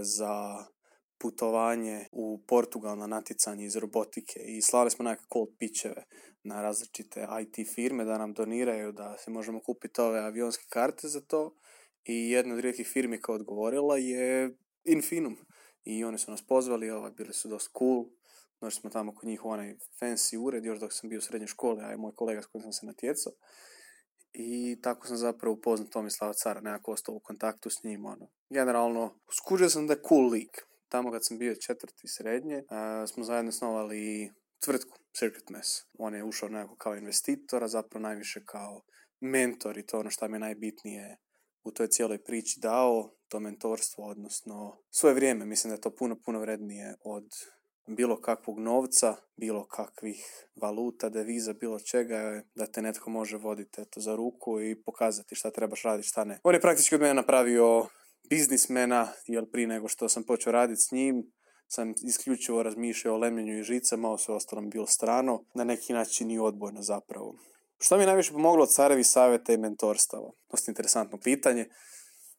za 0.00 0.64
putovanje 1.18 2.06
u 2.12 2.42
Portugal 2.46 2.98
na 2.98 3.06
natjecanje 3.06 3.64
iz 3.64 3.76
robotike 3.76 4.40
i 4.40 4.62
slali 4.62 4.90
smo 4.90 5.04
neke 5.04 5.22
cold 5.32 5.48
pitcheve 5.58 6.04
na 6.42 6.62
različite 6.62 7.26
IT 7.42 7.68
firme 7.74 8.04
da 8.04 8.18
nam 8.18 8.32
doniraju 8.32 8.92
da 8.92 9.16
se 9.18 9.30
možemo 9.30 9.60
kupiti 9.60 10.00
ove 10.00 10.20
avionske 10.20 10.64
karte 10.68 11.08
za 11.08 11.20
to 11.20 11.56
i 12.04 12.30
jedna 12.30 12.54
od 12.54 12.60
rijetkih 12.60 12.86
firmi 12.86 13.20
koja 13.20 13.36
odgovorila 13.36 13.96
je 13.96 14.56
Infinum 14.84 15.36
i 15.84 16.04
oni 16.04 16.18
su 16.18 16.30
nas 16.30 16.46
pozvali, 16.46 16.90
ovaj, 16.90 17.10
bili 17.10 17.32
su 17.32 17.48
dosta 17.48 17.78
cool, 17.78 18.04
Došli 18.64 18.80
smo 18.80 18.90
tamo 18.90 19.14
kod 19.14 19.28
njih 19.28 19.44
u 19.44 19.48
onaj 19.48 19.74
fancy 20.00 20.38
ured, 20.46 20.64
još 20.64 20.78
dok 20.80 20.92
sam 20.92 21.10
bio 21.10 21.18
u 21.18 21.22
srednjoj 21.22 21.46
školi, 21.46 21.82
a 21.82 21.90
je 21.90 21.96
moj 21.96 22.12
kolega 22.14 22.42
s 22.42 22.46
kojim 22.46 22.62
sam 22.62 22.72
se 22.72 22.86
natjecao. 22.86 23.32
I 24.34 24.76
tako 24.82 25.06
sam 25.06 25.16
zapravo 25.16 25.54
upoznao 25.54 25.88
Tomislava 25.88 26.32
Cara, 26.32 26.60
nekako 26.60 26.92
ostao 26.92 27.14
u 27.14 27.20
kontaktu 27.20 27.70
s 27.70 27.82
njim. 27.82 28.06
Ono. 28.06 28.28
Generalno, 28.50 29.14
skužio 29.32 29.68
sam 29.68 29.86
da 29.86 29.92
je 29.92 30.02
cool 30.08 30.28
lik. 30.28 30.66
Tamo 30.88 31.12
kad 31.12 31.24
sam 31.24 31.38
bio 31.38 31.54
četvrti 31.54 32.08
srednje, 32.08 32.56
uh, 32.56 33.08
smo 33.10 33.24
zajedno 33.24 33.52
snovali 33.52 34.32
tvrtku 34.64 34.98
Circuit 35.12 35.50
Mess. 35.50 35.68
On 35.98 36.14
je 36.14 36.24
ušao 36.24 36.48
nekako 36.48 36.76
kao 36.76 36.96
investitor, 36.96 37.64
a 37.64 37.68
zapravo 37.68 38.02
najviše 38.02 38.44
kao 38.44 38.82
mentor 39.20 39.78
i 39.78 39.86
to 39.86 39.98
ono 39.98 40.10
što 40.10 40.28
mi 40.28 40.34
je 40.34 40.40
najbitnije 40.40 41.16
u 41.64 41.70
toj 41.70 41.88
cijeloj 41.88 42.18
priči 42.18 42.60
dao, 42.60 43.10
to 43.28 43.40
mentorstvo, 43.40 44.04
odnosno 44.04 44.76
svoje 44.90 45.14
vrijeme. 45.14 45.44
Mislim 45.44 45.70
da 45.70 45.74
je 45.74 45.80
to 45.80 45.90
puno, 45.90 46.16
puno 46.24 46.40
vrednije 46.40 46.94
od 47.00 47.28
bilo 47.86 48.20
kakvog 48.20 48.58
novca, 48.58 49.16
bilo 49.36 49.66
kakvih 49.66 50.48
valuta, 50.62 51.08
deviza, 51.08 51.52
bilo 51.52 51.80
čega, 51.80 52.42
da 52.54 52.66
te 52.66 52.82
netko 52.82 53.10
može 53.10 53.36
voditi 53.36 53.80
eto, 53.80 54.00
za 54.00 54.16
ruku 54.16 54.60
i 54.60 54.82
pokazati 54.82 55.34
šta 55.34 55.50
trebaš 55.50 55.82
raditi, 55.82 56.08
šta 56.08 56.24
ne. 56.24 56.40
On 56.44 56.54
je 56.54 56.60
praktički 56.60 56.94
od 56.94 57.00
mene 57.00 57.14
napravio 57.14 57.86
biznismena, 58.30 59.08
jer 59.26 59.50
prije 59.50 59.66
nego 59.66 59.88
što 59.88 60.08
sam 60.08 60.24
počeo 60.24 60.52
raditi 60.52 60.80
s 60.80 60.92
njim, 60.92 61.32
sam 61.68 61.94
isključivo 62.06 62.62
razmišljao 62.62 63.14
o 63.14 63.18
lemljenju 63.18 63.58
i 63.58 63.62
žicama, 63.62 64.08
ovo 64.08 64.18
sve 64.18 64.34
ostalo 64.34 64.62
mi 64.62 64.68
bilo 64.68 64.86
strano, 64.86 65.44
na 65.54 65.64
neki 65.64 65.92
način 65.92 66.30
i 66.30 66.38
odbojno 66.38 66.82
zapravo. 66.82 67.34
Što 67.78 67.96
mi 67.96 68.02
je 68.02 68.06
najviše 68.06 68.32
pomoglo 68.32 68.62
od 68.62 68.70
carevi 68.70 69.04
savjeta 69.04 69.52
i 69.52 69.58
mentorstava? 69.58 70.30
Dosta 70.50 70.70
interesantno 70.70 71.18
pitanje. 71.18 71.68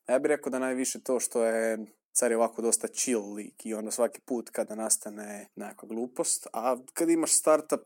Ja 0.07 0.19
bih 0.19 0.29
rekao 0.29 0.49
da 0.49 0.59
najviše 0.59 1.01
to 1.03 1.19
što 1.19 1.45
je 1.45 1.77
car 2.15 2.31
je 2.31 2.37
ovako 2.37 2.61
dosta 2.61 2.87
chill 2.87 3.33
lik 3.33 3.65
i 3.65 3.73
onda 3.73 3.91
svaki 3.91 4.21
put 4.21 4.49
kada 4.49 4.75
nastane 4.75 5.47
nekakva 5.55 5.87
glupost, 5.87 6.47
a 6.53 6.77
kad 6.93 7.09
imaš 7.09 7.31
startup, 7.31 7.81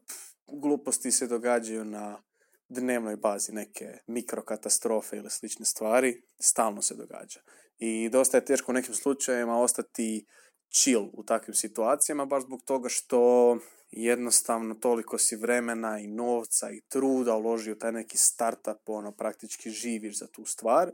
gluposti 0.47 1.11
se 1.11 1.27
događaju 1.27 1.85
na 1.85 2.21
dnevnoj 2.69 3.15
bazi 3.15 3.51
neke 3.51 3.97
mikrokatastrofe 4.07 5.17
ili 5.17 5.29
slične 5.29 5.65
stvari, 5.65 6.21
stalno 6.39 6.81
se 6.81 6.95
događa. 6.95 7.39
I 7.77 8.09
dosta 8.09 8.37
je 8.37 8.45
teško 8.45 8.71
u 8.71 8.73
nekim 8.73 8.93
slučajevima 8.93 9.59
ostati 9.59 10.25
chill 10.69 11.09
u 11.13 11.23
takvim 11.23 11.55
situacijama, 11.55 12.25
baš 12.25 12.43
zbog 12.43 12.61
toga 12.65 12.89
što 12.89 13.57
jednostavno 13.91 14.75
toliko 14.75 15.17
si 15.17 15.35
vremena 15.35 15.99
i 15.99 16.07
novca 16.07 16.71
i 16.71 16.81
truda 16.81 17.35
uložio 17.35 17.75
taj 17.75 17.91
neki 17.91 18.17
startup, 18.17 18.79
ono, 18.85 19.11
praktički 19.11 19.69
živiš 19.69 20.19
za 20.19 20.27
tu 20.27 20.45
stvar 20.45 20.91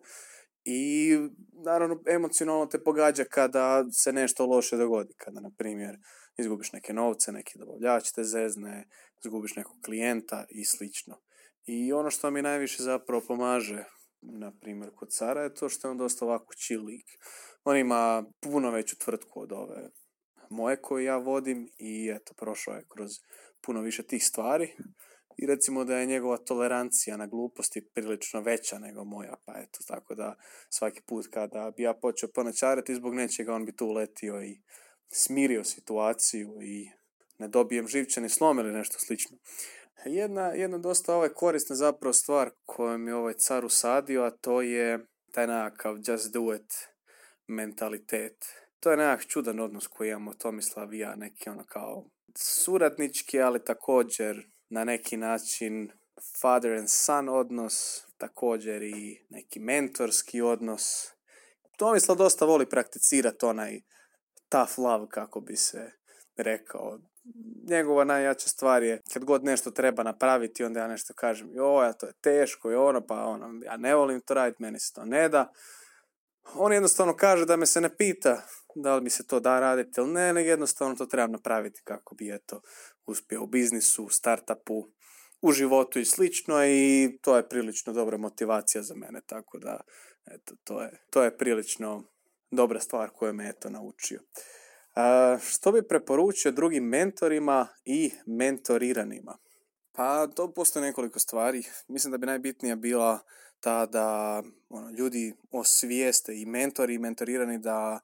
i 0.65 1.17
naravno 1.65 2.01
emocionalno 2.07 2.65
te 2.65 2.84
pogađa 2.84 3.24
kada 3.24 3.86
se 3.91 4.13
nešto 4.13 4.45
loše 4.45 4.77
dogodi, 4.77 5.13
kada 5.17 5.39
na 5.39 5.51
primjer 5.57 5.98
izgubiš 6.38 6.72
neke 6.72 6.93
novce, 6.93 7.31
neki 7.31 7.60
dobavljač 7.60 8.12
te 8.12 8.24
zezne, 8.24 8.88
izgubiš 9.25 9.55
nekog 9.55 9.75
klijenta 9.86 10.45
i 10.50 10.65
slično. 10.65 11.22
I 11.65 11.93
ono 11.93 12.10
što 12.10 12.31
mi 12.31 12.41
najviše 12.41 12.84
zapravo 12.84 13.22
pomaže, 13.27 13.84
na 14.22 14.51
primjer 14.62 14.91
kod 14.95 15.10
Cara, 15.10 15.41
je 15.41 15.53
to 15.53 15.69
što 15.69 15.88
je 15.88 15.91
on 15.91 15.98
dosta 15.98 16.25
ovako 16.25 16.53
chill 16.53 16.86
lik. 16.86 17.05
On 17.63 17.77
ima 17.77 18.25
puno 18.41 18.72
veću 18.72 18.98
tvrtku 18.98 19.41
od 19.41 19.51
ove 19.51 19.89
moje 20.50 20.81
koje 20.81 21.03
ja 21.03 21.17
vodim 21.17 21.69
i 21.77 22.12
eto, 22.15 22.34
prošao 22.38 22.74
je 22.74 22.86
kroz 22.89 23.12
puno 23.62 23.81
više 23.81 24.03
tih 24.03 24.25
stvari 24.25 24.75
i 25.38 25.46
recimo 25.46 25.84
da 25.84 25.98
je 25.98 26.06
njegova 26.06 26.38
tolerancija 26.38 27.18
na 27.18 27.27
gluposti 27.27 27.89
prilično 27.94 28.42
veća 28.42 28.80
nego 28.80 29.04
moja, 29.04 29.36
pa 29.46 29.54
eto, 29.58 29.80
tako 29.88 30.15
da 30.15 30.36
svaki 30.70 31.01
put 31.01 31.27
kada 31.34 31.72
bi 31.77 31.84
ja 31.84 31.94
počeo 31.94 32.30
ponačarati 32.30 32.96
zbog 32.96 33.15
nečega, 33.15 33.54
on 33.54 33.65
bi 33.65 33.75
tu 33.75 33.88
uletio 33.88 34.44
i 34.44 34.62
smirio 35.12 35.63
situaciju 35.63 36.60
i 36.62 36.89
ne 37.39 37.48
dobijem 37.48 37.88
živčani 37.88 38.30
slom 38.30 38.60
ili 38.60 38.72
nešto 38.72 39.00
slično. 39.00 39.38
Jedna, 40.06 40.48
jedna 40.48 40.77
dosta 40.77 41.15
ovaj 41.15 41.30
korisna 41.30 41.75
zapravo 41.75 42.13
stvar 42.13 42.50
koju 42.65 42.98
mi 42.98 43.12
ovaj 43.12 43.34
car 43.34 43.65
usadio, 43.65 44.24
a 44.24 44.32
to 44.32 44.62
je 44.62 45.06
taj 45.32 45.48
nekakav 45.48 45.98
just 46.08 46.34
do 46.34 46.56
it 46.56 46.74
mentalitet. 47.48 48.46
To 48.80 48.92
je 48.92 48.98
nekak 48.98 49.27
čudan 49.27 49.60
odnos 49.60 49.88
koji 49.88 50.10
imamo 50.10 50.34
Tomislav 50.34 50.94
i 50.94 51.00
ja, 51.00 51.15
neki 51.15 51.50
ono 51.50 51.63
kao 51.63 52.06
suradnički, 52.36 53.42
ali 53.42 53.63
također 53.63 54.55
na 54.69 54.84
neki 54.84 55.17
način 55.17 55.91
father 56.41 56.72
and 56.72 56.89
son 56.89 57.29
odnos, 57.29 58.05
također 58.17 58.84
i 58.84 59.25
neki 59.29 59.60
mentorski 59.60 60.41
odnos. 60.41 61.12
Tomislav 61.77 62.17
dosta 62.17 62.45
voli 62.45 62.69
prakticirati 62.69 63.45
onaj 63.45 63.81
tough 64.50 64.79
love, 64.79 65.07
kako 65.10 65.41
bi 65.41 65.55
se 65.55 65.91
rekao. 66.38 67.00
Njegova 67.69 68.03
najjača 68.03 68.50
stvar 68.50 68.84
je 68.84 69.01
kad 69.13 69.24
god 69.24 69.43
nešto 69.43 69.72
treba 69.72 70.03
napraviti, 70.03 70.63
onda 70.63 70.79
ja 70.79 70.88
nešto 70.88 71.13
kažem, 71.13 71.50
joj, 71.53 71.93
to 72.00 72.05
je 72.05 72.13
teško 72.13 72.72
i 72.72 72.75
ono, 72.75 73.07
pa 73.07 73.25
ono, 73.25 73.62
ja 73.65 73.77
ne 73.77 73.95
volim 73.95 74.22
to 74.22 74.34
raditi, 74.34 74.63
meni 74.63 74.79
se 74.79 74.93
to 74.93 75.05
ne 75.05 75.29
da. 75.29 75.51
On 76.54 76.74
jednostavno 76.74 77.16
kaže 77.16 77.46
da 77.46 77.56
me 77.56 77.66
se 77.66 77.82
ne 77.82 77.98
pita 77.98 78.48
da 78.75 78.96
li 78.96 79.02
mi 79.02 79.10
se 79.10 79.28
to 79.28 79.40
da 79.40 79.60
raditi 79.60 80.02
ili 80.02 80.10
ne, 80.10 80.34
nego 80.34 80.50
jednostavno 80.50 80.96
to 80.96 81.06
trebam 81.06 81.32
napraviti 81.32 81.82
kako 81.84 82.16
bi 82.16 82.36
eto 82.36 82.62
uspio 83.06 83.44
u 83.44 83.48
biznisu, 83.48 84.06
u 84.06 84.10
startupu, 84.10 84.88
u 85.42 85.52
životu 85.52 86.00
i 86.00 86.06
slično 86.06 86.66
i 86.66 87.10
to 87.22 87.38
je 87.38 87.50
prilično 87.50 87.94
dobra 87.94 88.18
motivacija 88.18 88.82
za 88.82 88.96
mene, 88.96 89.22
tako 89.25 89.58
da 89.58 89.82
eto, 90.25 90.56
to, 90.64 90.82
je, 90.82 91.06
to 91.10 91.24
je 91.24 91.38
prilično 91.38 92.04
dobra 92.52 92.80
stvar 92.80 93.10
koju 93.10 93.34
me 93.34 93.50
eto 93.50 93.70
naučio. 93.70 94.20
što 95.42 95.72
bi 95.72 95.88
preporučio 95.88 96.52
drugim 96.52 96.84
mentorima 96.84 97.68
i 97.86 98.12
mentoriranima? 98.25 99.38
Pa 99.92 100.28
to 100.28 100.54
postoje 100.54 100.86
nekoliko 100.86 101.20
stvari. 101.20 101.64
Mislim 101.88 102.12
da 102.12 102.18
bi 102.18 102.25
najbitnija 102.25 102.75
bila 102.75 103.20
ta 103.65 103.86
da 103.86 104.43
ono, 104.69 104.89
ljudi 104.89 105.34
osvijeste 105.51 106.41
i 106.41 106.45
mentori 106.45 106.95
i 106.95 107.00
mentorirani 107.00 107.60
da 107.60 108.00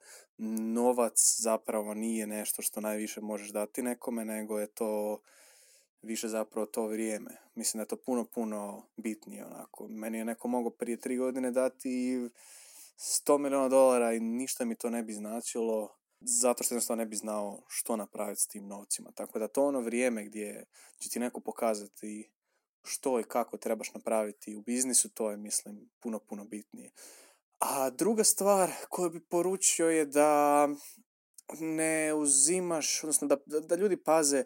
novac 0.74 1.36
zapravo 1.38 1.94
nije 1.94 2.26
nešto 2.26 2.62
što 2.62 2.80
najviše 2.80 3.20
možeš 3.20 3.48
dati 3.48 3.82
nekome, 3.82 4.24
nego 4.24 4.58
je 4.58 4.66
to 4.66 5.20
više 6.02 6.28
zapravo 6.28 6.66
to 6.66 6.86
vrijeme. 6.86 7.30
Mislim 7.54 7.78
da 7.78 7.82
je 7.82 7.88
to 7.88 7.96
puno, 7.96 8.24
puno 8.24 8.86
bitnije 8.96 9.44
onako. 9.44 9.88
Meni 9.88 10.18
je 10.18 10.24
neko 10.24 10.48
mogao 10.48 10.70
prije 10.70 11.00
tri 11.00 11.16
godine 11.16 11.50
dati 11.50 12.20
100 12.98 13.38
milijuna 13.38 13.68
dolara 13.68 14.12
i 14.12 14.20
ništa 14.20 14.64
mi 14.64 14.74
to 14.74 14.90
ne 14.90 15.02
bi 15.02 15.12
značilo 15.12 15.96
zato 16.20 16.64
što 16.64 16.74
jednostavno 16.74 17.02
ne 17.02 17.06
bi 17.06 17.16
znao 17.16 17.62
što 17.68 17.96
napraviti 17.96 18.40
s 18.40 18.46
tim 18.46 18.66
novcima. 18.66 19.10
Tako 19.12 19.38
da 19.38 19.48
to 19.48 19.66
ono 19.66 19.80
vrijeme 19.80 20.24
gdje 20.24 20.64
će 20.98 21.08
ti 21.08 21.20
neko 21.20 21.40
pokazati 21.40 22.30
što 22.84 23.20
i 23.20 23.24
kako 23.24 23.56
trebaš 23.56 23.94
napraviti 23.94 24.56
u 24.56 24.62
biznisu, 24.62 25.08
to 25.08 25.30
je, 25.30 25.36
mislim, 25.36 25.90
puno, 26.00 26.18
puno 26.18 26.44
bitnije. 26.44 26.90
A 27.58 27.90
druga 27.90 28.24
stvar 28.24 28.70
koju 28.88 29.10
bi 29.10 29.20
poručio 29.20 29.90
je 29.90 30.06
da 30.06 30.68
ne 31.60 32.14
uzimaš, 32.14 33.04
odnosno 33.04 33.28
da, 33.28 33.36
da 33.60 33.76
ljudi 33.76 33.96
paze 33.96 34.44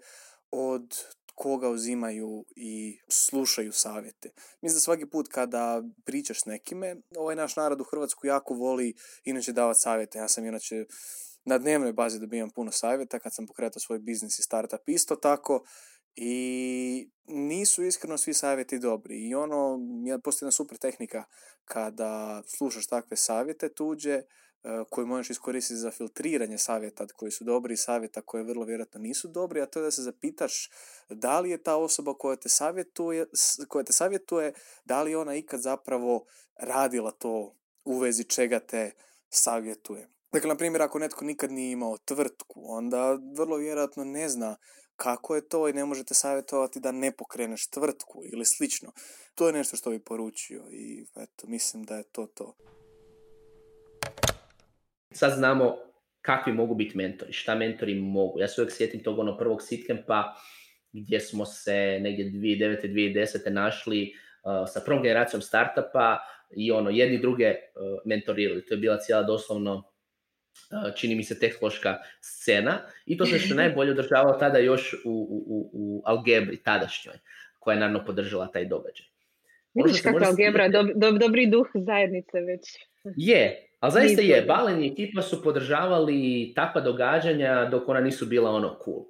od 0.51 0.97
koga 1.35 1.69
uzimaju 1.69 2.45
i 2.57 2.99
slušaju 3.09 3.73
savjete. 3.73 4.31
Mislim 4.63 4.77
da 4.77 4.81
svaki 4.81 5.07
put 5.07 5.29
kada 5.29 5.83
pričaš 6.05 6.41
s 6.43 6.45
nekime, 6.45 6.97
ovaj 7.17 7.37
naš 7.37 7.57
narod 7.57 7.81
u 7.81 7.85
Hrvatsku 7.85 8.27
jako 8.27 8.55
voli 8.55 8.95
inače 9.25 9.53
davati 9.53 9.81
savjete. 9.81 10.19
Ja 10.19 10.29
sam 10.29 10.45
inače 10.45 10.85
na 11.45 11.59
dnevnoj 11.59 11.93
bazi 11.93 12.21
dobivam 12.21 12.51
puno 12.51 12.73
savjeta 12.73 13.19
kad 13.19 13.35
sam 13.35 13.47
pokretao 13.47 13.81
svoj 13.81 13.99
biznis 13.99 14.39
i 14.39 14.43
startup 14.43 14.89
isto 14.89 15.17
tako 15.17 15.65
i 16.17 17.11
nisu 17.27 17.83
iskreno 17.85 18.19
svi 18.19 18.35
savjeti 18.35 18.79
dobri. 18.79 19.29
I 19.29 19.35
ono, 19.35 19.79
postoji 20.25 20.47
jedna 20.47 20.53
super 20.53 20.79
tehnika 20.79 21.25
kada 21.65 22.43
slušaš 22.47 22.87
takve 22.87 23.17
savjete 23.17 23.69
tuđe, 23.75 24.13
e, 24.13 24.25
koje 24.91 25.07
možeš 25.07 25.31
iskoristiti 25.31 25.79
za 25.79 25.91
filtriranje 25.91 26.59
savjeta 26.59 27.07
koji 27.07 27.33
su 27.33 27.45
dobri 27.45 27.75
i 27.75 27.77
savjeta 27.77 28.21
koje 28.21 28.45
vrlo 28.45 28.65
vjerojatno 28.65 29.01
nisu 29.01 29.29
dobri, 29.29 29.61
a 29.61 29.67
to 29.67 29.79
je 29.79 29.83
da 29.83 29.91
se 29.91 30.03
zapitaš 30.03 30.71
da 31.09 31.41
li 31.41 31.51
je 31.51 31.63
ta 31.63 31.77
osoba 31.77 32.15
koja 32.15 32.37
te 32.37 32.49
savjetuje, 32.49 33.27
koja 33.69 33.85
te 33.85 33.93
savjetuje 33.93 34.53
da 34.85 35.03
li 35.03 35.11
je 35.11 35.19
ona 35.19 35.35
ikad 35.35 35.61
zapravo 35.61 36.25
radila 36.57 37.11
to 37.11 37.57
u 37.85 37.99
vezi 37.99 38.25
čega 38.25 38.59
te 38.59 38.91
savjetuje. 39.29 40.09
Dakle, 40.33 40.49
na 40.49 40.57
primjer, 40.57 40.83
ako 40.83 40.99
netko 40.99 41.25
nikad 41.25 41.53
nije 41.53 41.73
imao 41.73 41.99
tvrtku, 41.99 42.63
onda 42.65 43.19
vrlo 43.37 43.57
vjerojatno 43.57 44.05
ne 44.05 44.29
zna 44.29 44.57
kako 44.97 45.35
je 45.35 45.49
to 45.49 45.69
i 45.69 45.73
ne 45.73 45.85
možete 45.85 46.15
savjetovati 46.15 46.81
da 46.81 46.93
ne 46.93 47.13
pokreneš 47.13 47.71
tvrtku 47.71 48.23
ili 48.33 48.45
slično. 48.45 48.93
To 49.35 49.47
je 49.47 49.53
nešto 49.53 49.77
što 49.77 49.91
bi 49.91 50.05
poručio 50.05 50.63
i 50.73 51.07
eto, 51.17 51.47
mislim 51.47 51.85
da 51.85 51.97
je 51.97 52.05
to 52.13 52.27
to. 52.27 52.57
Sad 55.13 55.33
znamo 55.33 55.77
kakvi 56.21 56.53
mogu 56.53 56.75
biti 56.75 56.97
mentori, 56.97 57.33
šta 57.33 57.55
mentori 57.55 57.95
mogu. 57.95 58.41
Ja 58.41 58.49
se 58.49 58.61
uvijek 58.61 58.77
sjetim 58.77 59.03
tog 59.03 59.19
ono 59.19 59.39
prvog 59.39 59.63
sitkempa 59.63 60.35
gdje 60.93 61.21
smo 61.21 61.47
se 61.47 61.99
negdje 62.01 62.25
2009. 62.25 62.93
2010. 62.93 63.51
našli 63.51 64.13
uh, 64.13 64.69
sa 64.73 64.81
prvom 64.85 65.03
generacijom 65.03 65.43
startupa 65.43 66.19
i 66.57 66.73
ono 66.73 66.91
jedni 66.91 67.19
druge 67.19 67.49
uh, 67.49 67.57
mentorirali. 68.05 68.67
To 68.67 68.75
je 68.75 68.79
bila 68.79 68.99
cijela 68.99 69.23
doslovno 69.23 69.83
čini 70.97 71.15
mi 71.15 71.25
se 71.25 71.39
tehnološka 71.39 71.97
scena 72.21 72.81
i 73.07 73.17
to 73.17 73.27
se 73.27 73.39
što 73.39 73.55
najbolje 73.63 73.91
održavalo 73.91 74.39
tada 74.39 74.59
još 74.59 74.95
u, 75.05 75.11
u, 75.47 75.71
u 75.73 76.03
algebri 76.05 76.57
tadašnjoj, 76.57 77.15
koja 77.59 77.75
je 77.75 77.81
naravno 77.81 78.05
podržala 78.05 78.47
taj 78.47 78.65
događaj. 78.65 79.07
Ono 79.75 79.87
Vidiš 79.87 80.03
kako 80.03 80.25
algebra, 80.25 80.69
dobri 81.19 81.47
duh 81.47 81.67
zajednice 81.75 82.41
već. 82.41 82.79
Je, 83.17 83.69
ali 83.81 83.93
zaista 83.93 84.23
je, 84.23 84.43
Balen 84.43 84.85
i 84.85 84.89
ekipa 84.89 85.23
su 85.23 85.43
podržavali 85.43 86.53
takva 86.57 86.81
događanja 86.81 87.69
dok 87.71 87.89
ona 87.89 88.01
nisu 88.01 88.27
bila 88.27 88.51
ono 88.51 88.79
cool. 88.85 89.05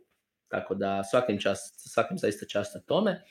Tako 0.49 0.75
da 0.75 1.05
svakim, 1.05 1.39
čast, 1.39 1.93
svakim 1.93 2.19
zaista 2.19 2.47
čast 2.47 2.75
na 2.75 2.81
tome. 2.81 3.23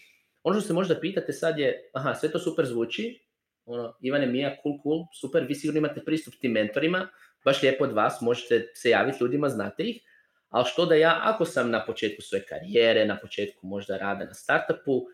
Ono 0.44 0.60
što 0.60 0.68
se 0.68 0.74
možda 0.74 1.00
pitate 1.00 1.34
sad 1.34 1.60
je, 1.60 1.90
aha, 1.94 2.14
sve 2.14 2.32
to 2.32 2.40
super 2.40 2.66
zvuči, 2.66 3.26
ono, 3.66 3.94
Ivane, 4.02 4.28
Mija, 4.28 4.56
cool, 4.64 4.76
cool, 4.84 5.06
super, 5.22 5.46
vi 5.48 5.56
sigurno 5.56 5.78
imate 5.78 6.04
pristup 6.06 6.34
tim 6.42 6.52
mentorima, 6.52 7.08
baš 7.46 7.62
lijepo 7.62 7.84
od 7.84 7.92
vas, 7.92 8.22
možete 8.22 8.72
se 8.74 8.90
javiti 8.90 9.18
ljudima, 9.22 9.50
znate 9.50 9.84
ih, 9.84 10.02
ali 10.50 10.66
što 10.66 10.86
da 10.86 10.96
ja, 10.96 11.20
ako 11.24 11.46
sam 11.46 11.72
na 11.72 11.86
početku 11.86 12.22
svoje 12.22 12.46
karijere, 12.46 13.06
na 13.06 13.20
početku 13.20 13.68
možda 13.68 13.98
rada 13.98 14.26
na 14.26 14.34
startupu, 14.34 15.06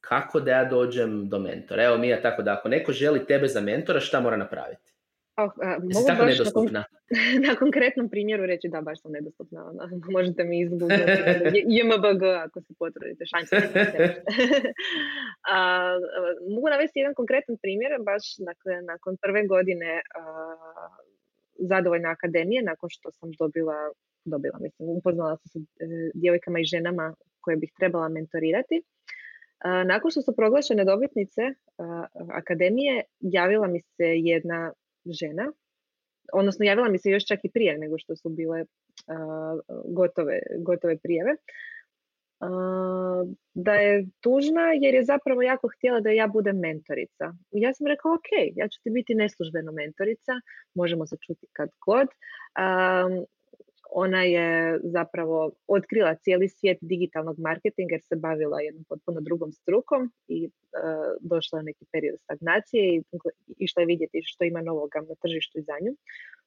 kako 0.00 0.40
da 0.40 0.50
ja 0.50 0.64
dođem 0.64 1.28
do 1.28 1.38
mentora? 1.38 1.82
Evo 1.82 1.98
Mija, 1.98 2.22
tako 2.22 2.42
da 2.42 2.52
ako 2.52 2.68
neko 2.68 2.92
želi 2.92 3.26
tebe 3.26 3.48
za 3.48 3.60
mentora, 3.60 4.00
šta 4.00 4.20
mora 4.20 4.36
napraviti? 4.36 4.94
Oh, 5.36 5.50
a, 5.62 5.78
mogu 5.82 6.06
tako 6.06 6.22
baš 6.22 6.38
nedostupna. 6.38 6.84
Na, 7.10 7.18
na, 7.48 7.54
konkretnom 7.54 8.08
primjeru 8.08 8.46
reći 8.46 8.68
da 8.68 8.80
baš 8.80 9.02
sam 9.02 9.12
nedostupna. 9.12 9.70
Ona. 9.70 9.88
Možete 10.16 10.44
mi 10.44 10.60
izgooglati 10.60 11.12
JMBG 11.74 12.22
ako 12.46 12.60
se 12.60 12.74
potrudite. 12.78 13.24
a, 15.54 15.88
mogu 16.54 16.68
navesti 16.68 16.98
jedan 16.98 17.14
konkretan 17.14 17.56
primjer. 17.62 17.90
Baš 18.00 18.36
dakle, 18.38 18.82
nakon 18.82 19.16
prve 19.22 19.46
godine 19.46 20.02
a, 20.14 20.54
zadovoljna 21.66 22.10
akademije, 22.10 22.62
nakon 22.62 22.90
što 22.90 23.10
sam 23.10 23.30
dobila, 23.38 23.74
dobila 24.24 24.58
mislim, 24.60 24.88
upoznala 24.88 25.36
sam 25.36 25.48
se 25.48 25.58
e, 25.58 26.10
djevojkama 26.14 26.58
i 26.60 26.64
ženama 26.64 27.14
koje 27.40 27.56
bih 27.56 27.72
trebala 27.78 28.08
mentorirati. 28.08 28.82
nakon 29.86 30.10
što 30.10 30.22
su 30.22 30.36
proglašene 30.36 30.84
dobitnice 30.84 31.42
akademije, 32.32 33.02
javila 33.20 33.66
mi 33.66 33.80
se 33.80 34.04
jedna 34.04 34.72
žena, 35.06 35.52
odnosno 36.32 36.64
javila 36.64 36.88
mi 36.88 36.98
se 36.98 37.10
još 37.10 37.26
čak 37.26 37.40
i 37.44 37.50
prije 37.50 37.78
nego 37.78 37.98
što 37.98 38.16
su 38.16 38.28
bile 38.28 38.64
gotove, 39.84 40.38
gotove 40.58 40.98
prijeve, 40.98 41.36
da 43.54 43.74
je 43.74 44.06
tužna 44.20 44.72
jer 44.80 44.94
je 44.94 45.04
zapravo 45.04 45.42
jako 45.42 45.68
htjela 45.76 46.00
da 46.00 46.10
ja 46.10 46.26
budem 46.26 46.58
mentorica. 46.58 47.32
Ja 47.50 47.74
sam 47.74 47.86
rekla, 47.86 48.12
ok, 48.12 48.28
ja 48.56 48.68
ću 48.68 48.80
ti 48.82 48.90
biti 48.90 49.14
neslužbeno 49.14 49.72
mentorica, 49.72 50.32
možemo 50.74 51.06
se 51.06 51.16
čuti 51.26 51.46
kad 51.52 51.68
god 51.86 52.08
ona 53.90 54.22
je 54.22 54.80
zapravo 54.82 55.50
otkrila 55.66 56.14
cijeli 56.14 56.48
svijet 56.48 56.78
digitalnog 56.80 57.38
marketinga 57.38 57.94
jer 57.94 58.02
se 58.02 58.16
bavila 58.16 58.60
jednom 58.60 58.84
potpuno 58.88 59.20
drugom 59.20 59.52
strukom 59.52 60.12
i 60.28 60.46
uh, 60.46 60.50
došla 61.20 61.58
je 61.58 61.64
neki 61.64 61.84
period 61.92 62.20
stagnacije 62.20 62.96
i 62.96 63.02
išla 63.58 63.82
je 63.82 63.86
vidjeti 63.86 64.20
što 64.24 64.44
ima 64.44 64.60
novoga 64.62 65.00
na 65.00 65.14
tržištu 65.22 65.58
i 65.58 65.62
za 65.62 65.72
nju. 65.82 65.96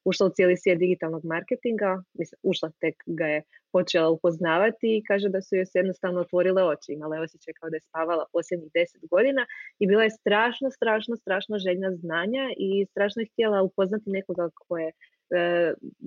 Ušla 0.04 0.26
u 0.26 0.30
cijeli 0.30 0.56
svijet 0.56 0.78
digitalnog 0.78 1.24
marketinga, 1.24 2.02
mislim, 2.18 2.38
ušla 2.42 2.70
tek 2.80 2.94
ga 3.06 3.26
je 3.26 3.42
počela 3.72 4.08
upoznavati 4.08 4.96
i 4.96 5.04
kaže 5.08 5.28
da 5.28 5.42
su 5.42 5.56
joj 5.56 5.66
se 5.66 5.78
jednostavno 5.78 6.20
otvorile 6.20 6.62
oči. 6.62 6.92
Imala 6.92 7.16
je 7.16 7.22
osjećaj 7.22 7.54
kao 7.60 7.70
da 7.70 7.76
je 7.76 7.80
spavala 7.80 8.24
posljednjih 8.32 8.70
deset 8.74 9.02
godina 9.10 9.46
i 9.78 9.86
bila 9.86 10.02
je 10.02 10.10
strašno, 10.10 10.70
strašno, 10.70 11.16
strašno 11.16 11.58
željna 11.58 11.90
znanja 11.96 12.44
i 12.56 12.86
strašno 12.90 13.22
je 13.22 13.28
htjela 13.32 13.62
upoznati 13.62 14.10
nekoga 14.10 14.50
ko 14.54 14.78
je 14.78 14.92
E, 14.92 14.92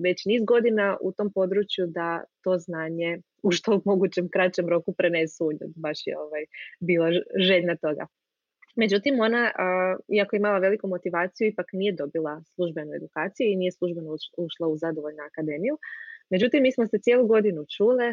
već 0.04 0.24
niz 0.24 0.44
godina 0.44 0.96
u 1.00 1.12
tom 1.12 1.32
području 1.32 1.86
da 1.86 2.24
to 2.44 2.58
znanje 2.58 3.20
u 3.42 3.50
što 3.50 3.80
mogućem 3.84 4.28
kraćem 4.28 4.68
roku 4.68 4.92
prenesu 4.92 5.50
Baš 5.76 6.06
je 6.06 6.18
ovaj, 6.18 6.44
bila 6.80 7.08
željna 7.48 7.76
toga. 7.76 8.06
Međutim, 8.76 9.20
ona, 9.20 9.50
iako 10.08 10.36
imala 10.36 10.58
veliku 10.58 10.88
motivaciju, 10.88 11.48
ipak 11.48 11.66
nije 11.72 11.92
dobila 11.92 12.42
službenu 12.54 12.94
edukaciju 12.94 13.50
i 13.50 13.56
nije 13.56 13.72
službeno 13.72 14.16
ušla 14.36 14.68
u 14.68 14.76
zadovoljnu 14.76 15.22
akademiju. 15.22 15.78
Međutim, 16.32 16.62
mi 16.62 16.72
smo 16.72 16.86
se 16.86 16.98
cijelu 16.98 17.26
godinu 17.26 17.60
čule, 17.76 18.08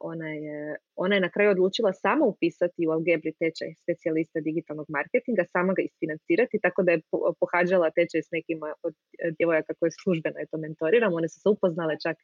ona, 0.00 0.28
je, 0.28 0.76
ona 0.96 1.14
je 1.14 1.20
na 1.20 1.30
kraju 1.30 1.50
odlučila 1.50 1.92
sama 1.92 2.24
upisati 2.26 2.86
u 2.86 2.90
Algebri 2.90 3.32
tečaj 3.42 3.70
specijalista 3.82 4.40
digitalnog 4.40 4.86
marketinga, 4.88 5.44
sama 5.54 5.72
ga 5.76 5.82
isfinancirati, 5.82 6.62
tako 6.62 6.82
da 6.82 6.92
je 6.92 7.00
pohađala 7.40 7.90
tečaj 7.90 8.22
s 8.22 8.30
nekima 8.30 8.68
od 8.82 8.94
djevojaka 9.38 9.74
koje 9.78 9.90
službeno 10.02 10.38
je 10.38 10.50
to 10.50 10.58
mentoriram. 10.58 11.12
One 11.14 11.28
su 11.28 11.40
se 11.40 11.48
upoznale 11.48 11.94
čak 12.04 12.16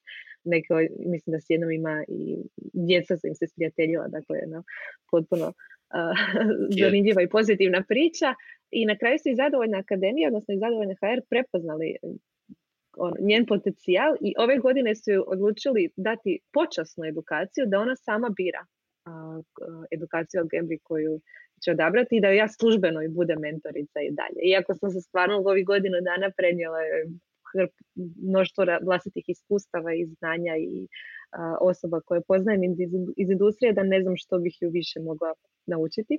neke, 0.45 0.73
mislim 1.13 1.31
da 1.35 1.41
s 1.41 1.51
jednom 1.51 1.71
ima 1.71 2.05
i 2.09 2.21
djeca 2.89 3.17
su 3.17 3.27
im 3.27 3.35
se 3.35 3.47
sprijateljila, 3.47 4.07
dakle, 4.09 4.39
no, 4.53 4.63
potpuno 5.11 5.47
zanimljiva 6.83 7.23
i 7.23 7.33
pozitivna 7.37 7.85
priča. 7.89 8.29
I 8.71 8.87
na 8.87 8.99
kraju 8.99 9.19
su 9.19 9.29
i 9.29 9.41
zadovoljna 9.43 9.79
akademija, 9.79 10.29
odnosno 10.29 10.55
i 10.55 10.63
zadovoljna 10.65 10.95
HR 11.01 11.21
prepoznali 11.31 11.89
on, 12.97 13.13
njen 13.21 13.47
potencijal 13.47 14.17
i 14.21 14.35
ove 14.39 14.59
godine 14.59 14.95
su 14.95 15.25
odlučili 15.27 15.91
dati 15.97 16.39
počasnu 16.53 17.05
edukaciju 17.05 17.67
da 17.67 17.79
ona 17.79 17.97
sama 17.97 18.31
bira 18.37 18.67
a, 19.05 19.41
edukaciju 19.91 20.41
o 20.43 20.49
Gembri 20.51 20.79
koju 20.79 21.21
će 21.65 21.71
odabrati 21.71 22.17
i 22.17 22.21
da 22.21 22.29
ja 22.29 22.49
službeno 22.49 23.03
i 23.03 23.09
bude 23.09 23.37
mentorica 23.37 23.99
i 24.01 24.11
dalje. 24.11 24.41
Iako 24.51 24.75
sam 24.75 24.91
se 24.91 25.01
stvarno 25.01 25.41
u 25.41 25.49
ovih 25.49 25.67
godinu 25.67 25.97
dana 26.01 26.31
prenijela 26.37 26.79
mnoštvo 28.23 28.65
vlastitih 28.83 29.25
iskustava 29.29 29.95
i 29.95 30.07
znanja 30.07 30.57
i 30.57 30.89
osoba 31.61 32.01
koje 32.01 32.21
poznajem 32.29 32.65
iz, 32.65 32.79
iz 33.17 33.31
industrije 33.31 33.73
da 33.73 33.83
ne 33.83 34.03
znam 34.03 34.15
što 34.17 34.39
bih 34.39 34.57
ju 34.61 34.71
više 34.71 35.01
mogla 35.01 35.33
naučiti 35.67 36.19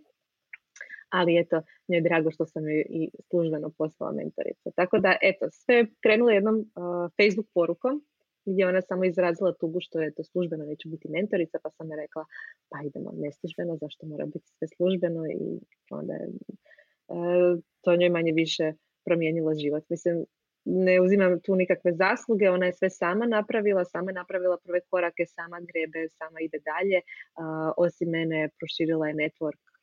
ali 1.10 1.39
eto, 1.39 1.62
mi 1.88 1.96
je 1.96 2.02
drago 2.02 2.32
što 2.32 2.46
sam 2.46 2.70
joj 2.70 2.86
i 2.89 3.10
službeno 3.30 3.70
poslala 3.78 4.12
mentorica. 4.13 4.72
Tako 4.76 5.00
da, 5.00 5.17
eto, 5.22 5.48
sve 5.52 5.86
krenulo 6.04 6.32
jednom 6.32 6.56
uh, 6.56 7.12
Facebook 7.17 7.48
porukom, 7.54 8.06
gdje 8.46 8.67
ona 8.67 8.82
samo 8.82 9.06
izrazila 9.06 9.54
tugu 9.54 9.80
što 9.82 10.02
je 10.02 10.13
to 10.13 10.24
službeno 10.24 10.65
neću 10.65 10.89
biti 10.89 11.10
mentorica, 11.10 11.58
pa 11.63 11.70
sam 11.70 11.91
je 11.91 11.98
rekla, 11.98 12.26
pa 12.70 12.78
idemo 12.84 13.12
neslužbeno, 13.15 13.78
zašto 13.82 14.06
mora 14.06 14.26
biti 14.26 14.48
sve 14.58 14.67
službeno 14.67 15.26
i 15.26 15.60
onda 15.91 16.13
je 16.13 16.28
uh, 16.28 17.60
to 17.82 17.96
njoj 17.96 18.10
manje 18.10 18.32
više 18.32 18.74
promijenilo 19.06 19.54
život. 19.54 19.84
Mislim, 19.89 20.26
ne 20.65 21.02
uzimam 21.02 21.39
tu 21.39 21.56
nikakve 21.56 21.93
zasluge, 21.93 22.50
ona 22.50 22.65
je 22.65 22.74
sve 22.74 22.89
sama 22.89 23.26
napravila, 23.26 23.86
sama 23.86 24.12
je 24.12 24.15
napravila 24.15 24.58
prve 24.63 24.80
korake, 24.89 25.26
sama 25.26 25.60
grebe, 25.60 26.10
sama 26.10 26.39
ide 26.41 26.60
dalje. 26.60 27.00
Uh, 27.02 27.74
osim 27.78 28.10
mene 28.10 28.50
proširila 28.60 29.08
je 29.08 29.13
network 29.13 29.77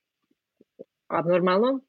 abnormalno. 1.15 1.81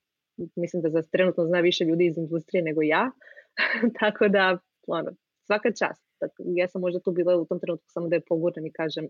Mislim 0.55 0.81
da 0.81 0.89
za 0.89 1.01
trenutno 1.01 1.45
zna 1.45 1.59
više 1.59 1.83
ljudi 1.83 2.05
iz 2.05 2.17
industrije 2.17 2.63
nego 2.63 2.81
ja. 2.81 3.11
Tako 3.99 4.27
da, 4.27 4.57
ono, 4.87 5.11
svaka 5.45 5.69
čast. 5.69 6.05
Ja 6.39 6.67
sam 6.67 6.81
možda 6.81 6.99
tu 6.99 7.11
bila 7.11 7.35
u 7.35 7.45
tom 7.45 7.59
trenutku 7.59 7.85
samo 7.87 8.07
da 8.07 8.15
je 8.15 8.25
pogurnem 8.27 8.65
i 8.65 8.71
kažem, 8.71 9.07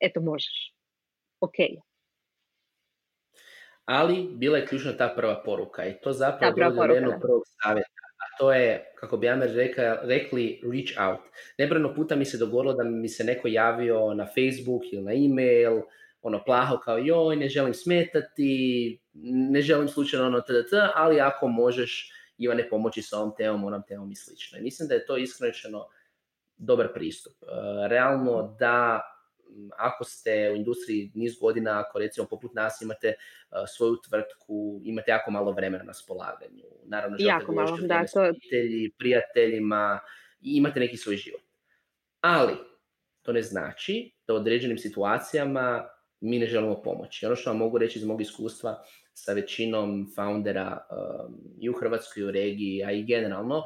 eto 0.00 0.20
možeš. 0.20 0.74
Ok. 1.40 1.54
Ali 3.84 4.28
bila 4.34 4.58
je 4.58 4.66
ključna 4.66 4.96
ta 4.96 5.12
prva 5.16 5.42
poruka 5.44 5.86
i 5.86 5.94
to 6.02 6.12
zapravo 6.12 6.54
dolazi 6.56 7.04
do 7.04 7.18
prvog 7.20 7.42
savjeta. 7.62 7.88
A 8.16 8.38
to 8.38 8.52
je, 8.52 8.92
kako 8.94 9.16
bi 9.16 9.28
Amer 9.28 9.50
reka, 9.54 9.98
rekli, 10.02 10.60
reach 10.72 11.10
out. 11.10 11.20
Nebrano 11.58 11.94
puta 11.94 12.16
mi 12.16 12.24
se 12.24 12.38
dogodilo 12.38 12.74
da 12.74 12.84
mi 12.84 13.08
se 13.08 13.24
neko 13.24 13.48
javio 13.48 14.14
na 14.14 14.26
Facebook 14.26 14.82
ili 14.92 15.02
na 15.02 15.12
email, 15.12 15.82
ono 16.26 16.44
plaho 16.44 16.78
kao 16.78 16.98
joj, 16.98 17.36
ne 17.36 17.48
želim 17.48 17.74
smetati, 17.74 18.98
ne 19.52 19.62
želim 19.62 19.88
slučajno 19.88 20.26
ono 20.26 20.40
tdt, 20.40 20.72
ali 20.94 21.20
ako 21.20 21.48
možeš 21.48 22.12
Ivane 22.38 22.68
pomoći 22.68 23.02
s 23.02 23.12
ovom 23.12 23.32
temom, 23.36 23.64
onom 23.64 23.82
temom 23.88 24.10
i 24.10 24.16
slično. 24.16 24.58
I 24.58 24.62
mislim 24.62 24.88
da 24.88 24.94
je 24.94 25.06
to 25.06 25.16
iskreno 25.16 25.86
dobar 26.56 26.92
pristup. 26.94 27.32
E, 27.42 27.46
realno 27.88 28.56
da 28.58 29.00
ako 29.78 30.04
ste 30.04 30.50
u 30.52 30.56
industriji 30.56 31.12
niz 31.14 31.38
godina, 31.38 31.80
ako 31.80 31.98
recimo 31.98 32.26
poput 32.26 32.54
nas 32.54 32.80
imate 32.82 33.08
uh, 33.08 33.58
svoju 33.76 33.96
tvrtku, 34.08 34.80
imate 34.84 35.10
jako 35.10 35.30
malo 35.30 35.52
vremena 35.52 35.84
na 35.84 35.94
spolaganju. 35.94 36.64
Naravno, 36.84 37.16
želite 37.16 37.28
jako 37.28 37.52
malo, 37.52 37.76
da, 37.76 38.04
to... 38.12 38.32
prijateljima 38.98 40.00
i 40.40 40.56
imate 40.56 40.80
neki 40.80 40.96
svoj 40.96 41.16
život. 41.16 41.40
Ali, 42.20 42.54
to 43.22 43.32
ne 43.32 43.42
znači 43.42 44.12
da 44.26 44.34
u 44.34 44.36
određenim 44.36 44.78
situacijama 44.78 45.88
mi 46.26 46.38
ne 46.38 46.46
želimo 46.46 46.82
pomoći. 46.82 47.26
Ono 47.26 47.36
što 47.36 47.50
vam 47.50 47.58
mogu 47.58 47.78
reći 47.78 47.98
iz 47.98 48.04
mog 48.04 48.20
iskustva 48.20 48.84
sa 49.14 49.32
većinom 49.32 50.12
foundera 50.14 50.86
um, 50.90 51.34
i 51.60 51.70
u 51.70 51.72
Hrvatskoj, 51.72 52.20
i 52.20 52.26
u 52.26 52.30
regiji, 52.30 52.84
a 52.84 52.92
i 52.92 53.04
generalno, 53.04 53.62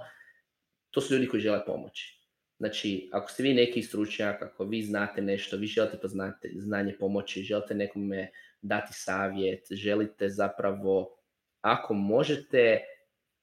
to 0.90 1.00
su 1.00 1.14
ljudi 1.14 1.28
koji 1.28 1.40
žele 1.40 1.64
pomoći. 1.66 2.20
Znači, 2.58 3.10
ako 3.12 3.30
ste 3.30 3.42
vi 3.42 3.54
neki 3.54 3.82
stručnjak, 3.82 4.42
ako 4.42 4.64
vi 4.64 4.82
znate 4.82 5.22
nešto, 5.22 5.56
vi 5.56 5.66
želite 5.66 5.96
poznati 5.96 6.52
znanje 6.56 6.96
pomoći, 7.00 7.42
želite 7.42 7.74
nekome 7.74 8.30
dati 8.62 8.92
savjet, 8.92 9.66
želite 9.70 10.28
zapravo, 10.28 11.16
ako 11.60 11.94
možete, 11.94 12.80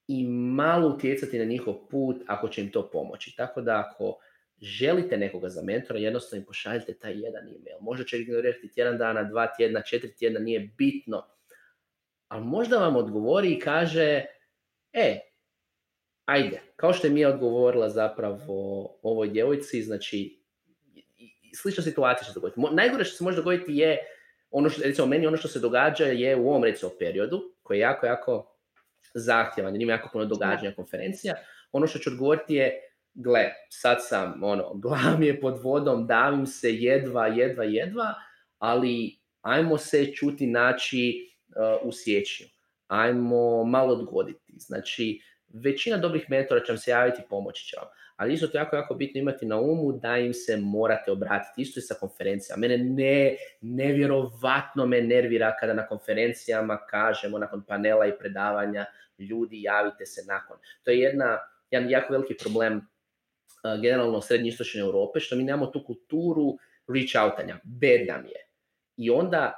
i 0.08 0.28
malo 0.28 0.88
utjecati 0.90 1.40
na 1.40 1.46
njihov 1.46 1.88
put 1.90 2.18
ako 2.28 2.50
će 2.50 2.62
im 2.62 2.72
to 2.72 2.90
pomoći. 2.92 3.36
Tako 3.38 3.62
da 3.62 3.80
ako 3.88 4.18
želite 4.62 5.18
nekoga 5.18 5.50
za 5.50 5.62
mentora, 5.62 6.00
jednostavno 6.00 6.42
im 6.42 6.46
pošaljite 6.46 6.94
taj 6.94 7.14
jedan 7.14 7.48
email. 7.48 7.78
Možda 7.82 8.06
će 8.06 8.20
ignorirati 8.20 8.72
tjedan 8.72 8.98
dana, 8.98 9.24
dva 9.24 9.48
tjedna, 9.48 9.82
četiri 9.82 10.16
tjedna, 10.16 10.40
nije 10.40 10.70
bitno. 10.78 11.26
Ali 12.28 12.46
možda 12.46 12.78
vam 12.78 12.96
odgovori 12.96 13.52
i 13.52 13.60
kaže, 13.60 14.26
e, 14.94 15.20
ajde, 16.26 16.62
kao 16.76 16.94
što 16.94 17.08
je 17.08 17.14
mi 17.14 17.26
odgovorila 17.26 17.90
zapravo 17.90 19.00
ovoj 19.02 19.30
djevojci, 19.30 19.84
znači, 19.84 20.40
slična 21.56 21.84
situacija 21.84 22.26
će 22.26 22.32
se 22.32 22.40
dogoditi. 22.40 22.62
Najgore 22.72 23.04
što 23.04 23.18
se 23.18 23.24
može 23.24 23.38
dogoditi 23.38 23.78
je, 23.78 23.98
ono 24.52 24.70
što, 24.70 24.82
recimo 24.84 25.08
meni 25.08 25.28
ono 25.28 25.38
što 25.38 25.48
se 25.48 25.60
događa 25.60 26.06
je 26.06 26.36
u 26.36 26.50
ovom 26.50 26.64
recimo 26.64 26.92
periodu, 27.00 27.54
koji 27.64 27.78
je 27.78 27.82
jako, 27.82 28.06
jako 28.06 28.58
zahtjevan, 29.14 29.74
jer 29.74 29.82
ima 29.82 29.92
jako 29.92 30.10
puno 30.14 30.26
događanja, 30.26 30.76
konferencija, 30.76 31.36
ono 31.72 31.88
što 31.88 32.00
ću 32.00 32.10
odgovoriti 32.10 32.56
je, 32.56 32.87
gle, 33.18 33.54
sad 33.70 33.98
sam, 34.02 34.44
ono, 34.44 34.74
glav 34.84 35.24
je 35.24 35.42
pod 35.42 35.60
vodom, 35.64 36.08
davim 36.08 36.46
se 36.46 36.74
jedva, 36.74 37.28
jedva, 37.28 37.64
jedva, 37.64 38.14
ali 38.58 39.18
ajmo 39.42 39.78
se 39.78 40.14
čuti 40.14 40.48
naći 40.48 41.30
uh, 41.48 41.88
u 41.88 41.92
siječnju. 41.92 42.48
Ajmo 42.88 43.64
malo 43.64 43.94
odgoditi. 43.94 44.54
Znači, 44.58 45.22
većina 45.48 45.98
dobrih 45.98 46.26
mentora 46.30 46.64
će 46.64 46.72
vam 46.72 46.78
se 46.78 46.92
javiti 46.92 47.22
pomoći 47.30 47.66
će 47.66 47.76
vam. 47.80 47.88
Ali 48.16 48.34
isto 48.34 48.48
to 48.48 48.58
jako, 48.58 48.76
jako 48.76 48.96
bitno 48.96 49.20
imati 49.20 49.46
na 49.46 49.60
umu 49.60 49.92
da 49.92 50.18
im 50.18 50.34
se 50.34 50.58
morate 50.58 51.12
obratiti. 51.12 51.62
Isto 51.62 51.80
i 51.80 51.84
sa 51.84 51.94
konferencijama. 51.94 52.62
Mene 52.62 52.78
ne, 52.78 53.36
nevjerovatno 53.62 54.86
me 54.86 55.02
nervira 55.02 55.56
kada 55.60 55.74
na 55.74 55.88
konferencijama 55.88 56.78
kažemo 56.90 57.38
nakon 57.38 57.64
panela 57.64 58.06
i 58.06 58.18
predavanja 58.20 58.86
ljudi 59.20 59.62
javite 59.62 60.06
se 60.06 60.22
nakon. 60.28 60.58
To 60.84 60.92
je 60.92 61.00
jedna, 61.00 61.38
jedan 61.72 61.90
jako 61.90 62.14
veliki 62.14 62.36
problem 62.44 62.88
generalno 63.82 64.22
srednje 64.22 64.50
istočne 64.50 64.82
Europe, 64.82 65.20
što 65.20 65.36
mi 65.36 65.44
nemamo 65.44 65.66
tu 65.66 65.84
kulturu 65.86 66.58
reach 66.88 67.16
outanja. 67.24 67.60
Bed 67.64 68.08
nam 68.08 68.26
je. 68.26 68.48
I 68.98 69.10
onda 69.10 69.54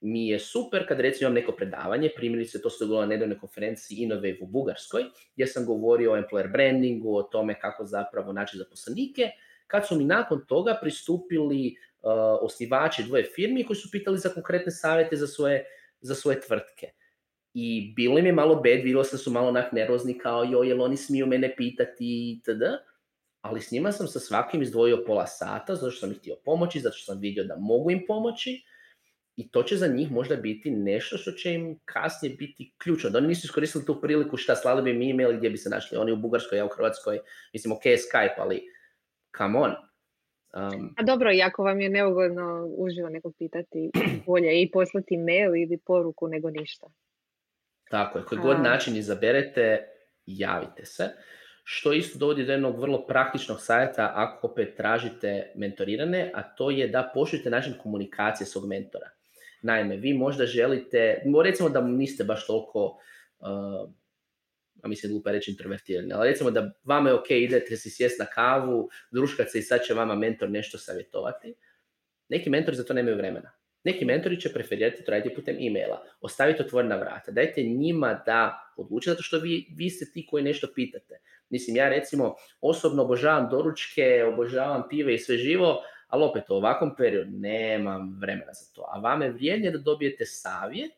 mi 0.00 0.28
je 0.28 0.38
super 0.38 0.88
kad 0.88 1.00
recimo 1.00 1.28
imam 1.28 1.34
neko 1.34 1.52
predavanje, 1.52 2.10
primjerice 2.16 2.62
to 2.62 2.70
se 2.70 2.84
dogodilo 2.84 3.00
na 3.00 3.06
nedavnoj 3.06 3.38
konferenciji 3.38 3.96
Innovate 3.96 4.38
u 4.42 4.46
Bugarskoj, 4.46 5.04
gdje 5.34 5.46
sam 5.46 5.66
govorio 5.66 6.12
o 6.12 6.16
employer 6.16 6.52
brandingu, 6.52 7.16
o 7.16 7.22
tome 7.22 7.60
kako 7.60 7.84
zapravo 7.84 8.32
naći 8.32 8.58
zaposlenike, 8.58 9.30
kad 9.66 9.86
su 9.86 9.96
mi 9.96 10.04
nakon 10.04 10.46
toga 10.46 10.78
pristupili 10.82 11.74
uh, 12.02 12.12
osnivači 12.40 13.02
dvoje 13.02 13.24
firmi 13.24 13.64
koji 13.64 13.76
su 13.76 13.88
pitali 13.92 14.18
za 14.18 14.28
konkretne 14.28 14.72
savjete 14.72 15.16
za 15.16 15.26
svoje, 15.26 15.64
za 16.00 16.14
svoje 16.14 16.40
tvrtke. 16.40 16.86
I 17.54 17.92
bilo 17.96 18.18
im 18.18 18.26
je 18.26 18.32
malo 18.32 18.60
bed, 18.60 18.84
vidio 18.84 19.04
sam 19.04 19.18
su 19.18 19.30
malo 19.30 19.48
onak 19.48 19.72
nervozni 19.72 20.18
kao 20.18 20.44
joj, 20.44 20.68
jel 20.68 20.82
oni 20.82 20.96
smiju 20.96 21.26
mene 21.26 21.54
pitati 21.56 22.30
itd 22.30 22.62
ali 23.40 23.60
s 23.60 23.70
njima 23.70 23.92
sam 23.92 24.06
sa 24.06 24.20
svakim 24.20 24.62
izdvojio 24.62 25.04
pola 25.06 25.26
sata, 25.26 25.74
zato 25.74 25.90
što 25.90 26.00
sam 26.00 26.12
ih 26.12 26.18
htio 26.18 26.36
pomoći, 26.44 26.80
zato 26.80 26.96
što 26.96 27.12
sam 27.12 27.20
vidio 27.20 27.44
da 27.44 27.56
mogu 27.56 27.90
im 27.90 28.04
pomoći 28.06 28.62
i 29.36 29.50
to 29.50 29.62
će 29.62 29.76
za 29.76 29.86
njih 29.86 30.12
možda 30.12 30.36
biti 30.36 30.70
nešto 30.70 31.16
što 31.16 31.32
će 31.32 31.54
im 31.54 31.78
kasnije 31.84 32.34
biti 32.34 32.74
ključno. 32.78 33.10
Da 33.10 33.18
oni 33.18 33.26
nisu 33.26 33.46
iskoristili 33.46 33.86
tu 33.86 34.00
priliku 34.00 34.36
šta 34.36 34.56
slali 34.56 34.82
bi 34.82 34.92
mi 34.92 35.10
email 35.10 35.36
gdje 35.36 35.50
bi 35.50 35.56
se 35.56 35.70
našli. 35.70 35.98
Oni 35.98 36.12
u 36.12 36.16
Bugarskoj, 36.16 36.58
ja 36.58 36.64
u 36.64 36.68
Hrvatskoj, 36.76 37.20
mislim 37.52 37.72
ok 37.72 37.82
Skype, 37.82 38.38
ali 38.38 38.62
come 39.38 39.58
on. 39.58 39.70
Um, 40.56 40.94
A 40.96 41.02
dobro, 41.02 41.30
jako 41.30 41.62
vam 41.62 41.80
je 41.80 41.88
neugodno 41.88 42.66
uživo 42.76 43.08
nekog 43.08 43.34
pitati, 43.38 43.90
bolje 44.26 44.62
i 44.62 44.70
poslati 44.70 45.16
mail 45.16 45.56
ili 45.56 45.78
poruku 45.86 46.28
nego 46.28 46.50
ništa. 46.50 46.86
Tako 47.90 48.18
je, 48.18 48.24
koji 48.24 48.40
god 48.40 48.62
način 48.62 48.96
izaberete, 48.96 49.88
javite 50.26 50.84
se 50.84 51.10
što 51.68 51.92
isto 51.92 52.18
dovodi 52.18 52.44
do 52.44 52.52
jednog 52.52 52.80
vrlo 52.80 53.06
praktičnog 53.06 53.60
savjeta 53.60 54.12
ako 54.14 54.46
opet 54.46 54.76
tražite 54.76 55.52
mentorirane, 55.54 56.30
a 56.34 56.42
to 56.42 56.70
je 56.70 56.88
da 56.88 57.10
poštujete 57.14 57.50
način 57.50 57.74
komunikacije 57.82 58.46
svog 58.46 58.68
mentora. 58.68 59.10
Naime, 59.62 59.96
vi 59.96 60.12
možda 60.14 60.46
želite, 60.46 61.22
recimo 61.44 61.68
da 61.68 61.80
niste 61.80 62.24
baš 62.24 62.46
toliko, 62.46 62.84
uh, 63.38 63.90
a 64.82 64.88
mislim 64.88 65.12
glupo 65.12 65.30
reći 65.30 65.50
introvertirani, 65.50 66.12
ali 66.12 66.28
recimo 66.28 66.50
da 66.50 66.72
vama 66.84 67.08
je 67.08 67.14
ok, 67.14 67.30
idete 67.30 67.76
si 67.76 67.90
sjest 67.90 68.18
na 68.18 68.26
kavu, 68.26 68.88
druškat 69.10 69.50
se 69.50 69.58
i 69.58 69.62
sad 69.62 69.80
će 69.86 69.94
vama 69.94 70.14
mentor 70.14 70.50
nešto 70.50 70.78
savjetovati. 70.78 71.54
Neki 72.28 72.50
mentori 72.50 72.76
za 72.76 72.84
to 72.84 72.94
nemaju 72.94 73.16
vremena. 73.16 73.50
Neki 73.84 74.04
mentori 74.04 74.40
će 74.40 74.52
preferirati 74.52 75.04
to 75.04 75.10
raditi 75.10 75.34
putem 75.34 75.56
e-maila. 75.60 76.04
Ostavite 76.20 76.62
otvorena 76.62 76.96
vrata. 76.96 77.32
Dajte 77.32 77.62
njima 77.62 78.22
da 78.26 78.72
odluče, 78.76 79.10
zato 79.10 79.22
što 79.22 79.38
vi, 79.38 79.66
vi 79.76 79.90
ste 79.90 80.06
ti 80.12 80.26
koji 80.26 80.44
nešto 80.44 80.68
pitate. 80.74 81.18
Mislim, 81.50 81.76
ja 81.76 81.88
recimo 81.88 82.34
osobno 82.60 83.02
obožavam 83.02 83.48
doručke, 83.50 84.24
obožavam 84.32 84.82
pive 84.90 85.14
i 85.14 85.18
sve 85.18 85.36
živo, 85.36 85.82
ali 86.08 86.24
opet 86.24 86.50
u 86.50 86.54
ovakvom 86.54 86.96
periodu 86.96 87.30
nemam 87.30 88.18
vremena 88.20 88.52
za 88.52 88.74
to. 88.74 88.84
A 88.88 89.00
vama 89.00 89.24
je 89.24 89.32
vrijednije 89.32 89.70
da 89.70 89.78
dobijete 89.78 90.24
savjet, 90.24 90.92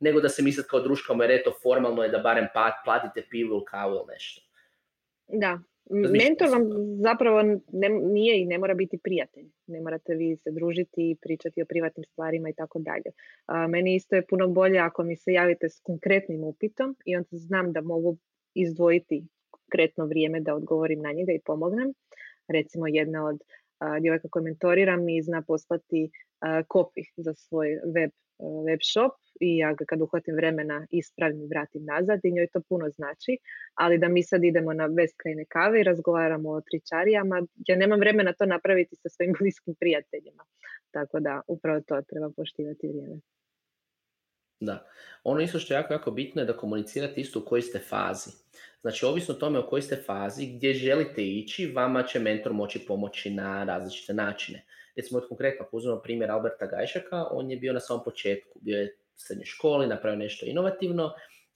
nego 0.00 0.20
da 0.20 0.28
se 0.28 0.42
mislite 0.42 0.68
kao 0.68 0.80
druška, 0.80 1.14
jer 1.20 1.30
eto, 1.30 1.52
formalno 1.62 2.02
je 2.02 2.08
da 2.08 2.18
barem 2.18 2.46
platite 2.84 3.26
pivu 3.30 3.54
ili 3.54 3.64
kavu 3.64 3.94
ili 3.94 4.04
nešto. 4.08 4.42
Da, 5.28 5.58
Mentor 5.90 6.48
vam 6.48 6.62
zapravo 7.02 7.42
ne, 7.72 7.88
nije 7.88 8.42
i 8.42 8.46
ne 8.46 8.58
mora 8.58 8.74
biti 8.74 8.98
prijatelj. 8.98 9.46
Ne 9.66 9.80
morate 9.80 10.14
vi 10.14 10.36
se 10.36 10.50
družiti 10.50 11.10
i 11.10 11.16
pričati 11.20 11.62
o 11.62 11.66
privatnim 11.66 12.04
stvarima 12.04 12.48
i 12.48 12.54
tako 12.54 12.78
dalje. 12.78 13.10
Meni 13.68 13.94
isto 13.94 14.16
je 14.16 14.26
puno 14.26 14.48
bolje 14.48 14.78
ako 14.78 15.02
mi 15.02 15.16
se 15.16 15.32
javite 15.32 15.68
s 15.68 15.80
konkretnim 15.80 16.44
upitom 16.44 16.96
i 17.04 17.16
onda 17.16 17.28
znam 17.30 17.72
da 17.72 17.80
mogu 17.80 18.16
izdvojiti 18.54 19.24
konkretno 19.72 20.06
vrijeme 20.06 20.40
da 20.40 20.54
odgovorim 20.54 21.00
na 21.02 21.12
njega 21.12 21.32
i 21.32 21.44
pomognem. 21.44 21.92
Recimo 22.48 22.86
jedna 22.86 23.26
od 23.26 23.38
djevojka 24.00 24.28
koju 24.30 24.42
mentoriram 24.42 25.04
mi 25.04 25.22
zna 25.22 25.42
poslati 25.42 26.10
kopi 26.68 27.02
za 27.16 27.34
svoj 27.34 27.68
web 27.94 28.10
web 28.66 28.80
shop 28.92 29.14
i 29.40 29.56
ja 29.56 29.74
ga 29.74 29.84
kad 29.84 30.00
uhvatim 30.00 30.34
vremena 30.34 30.86
ispravim 30.90 31.42
i 31.42 31.46
vratim 31.46 31.84
nazad 31.84 32.20
i 32.24 32.32
njoj 32.32 32.46
to 32.52 32.60
puno 32.68 32.90
znači, 32.90 33.38
ali 33.74 33.98
da 33.98 34.08
mi 34.08 34.22
sad 34.22 34.44
idemo 34.44 34.72
na 34.72 34.88
beskrajne 34.88 35.44
kave 35.48 35.80
i 35.80 35.84
razgovaramo 35.84 36.50
o 36.50 36.60
tričarijama, 36.60 37.46
ja 37.68 37.76
nemam 37.76 38.00
vremena 38.00 38.32
to 38.32 38.46
napraviti 38.46 38.96
sa 38.96 39.08
svojim 39.08 39.34
bliskim 39.40 39.74
prijateljima. 39.80 40.44
Tako 40.90 41.20
da 41.20 41.40
upravo 41.48 41.80
to 41.80 42.02
treba 42.02 42.30
poštivati 42.36 42.88
vrijeme. 42.88 43.20
Da. 44.64 44.86
Ono 45.24 45.40
isto 45.40 45.58
što 45.58 45.74
je 45.74 45.78
jako, 45.78 45.92
jako 45.92 46.10
bitno 46.10 46.42
je 46.42 46.46
da 46.46 46.56
komunicirate 46.56 47.20
isto 47.20 47.38
u 47.38 47.44
kojoj 47.44 47.62
ste 47.62 47.78
fazi. 47.78 48.30
Znači, 48.80 49.06
ovisno 49.06 49.34
o 49.34 49.38
tome 49.38 49.58
u 49.58 49.66
kojoj 49.66 49.82
ste 49.82 49.96
fazi, 49.96 50.46
gdje 50.46 50.74
želite 50.74 51.24
ići, 51.24 51.72
vama 51.74 52.02
će 52.02 52.18
mentor 52.18 52.52
moći 52.52 52.78
pomoći 52.78 53.30
na 53.30 53.64
različite 53.64 54.14
načine. 54.14 54.64
Recimo, 54.96 55.20
konkretno, 55.28 55.66
ako 55.66 55.76
uzmemo 55.76 56.00
primjer 56.00 56.30
Alberta 56.30 56.66
Gajšaka, 56.66 57.26
on 57.30 57.50
je 57.50 57.56
bio 57.56 57.72
na 57.72 57.80
samom 57.80 58.04
početku, 58.04 58.58
bio 58.62 58.78
je 58.78 58.96
u 59.16 59.20
srednjoj 59.20 59.46
školi, 59.46 59.86
napravio 59.86 60.18
nešto 60.18 60.46
inovativno 60.46 61.12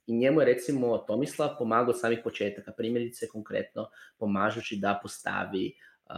i 0.07 0.17
njemu 0.17 0.41
je 0.41 0.47
recimo 0.47 0.99
Tomislav 0.99 1.57
pomagao 1.59 1.91
od 1.91 2.01
samih 2.01 2.19
početaka, 2.25 2.73
primjerice 2.73 3.29
konkretno 3.29 3.91
pomažući 4.19 4.77
da 4.77 4.99
postavi 5.03 5.73
uh, 6.05 6.15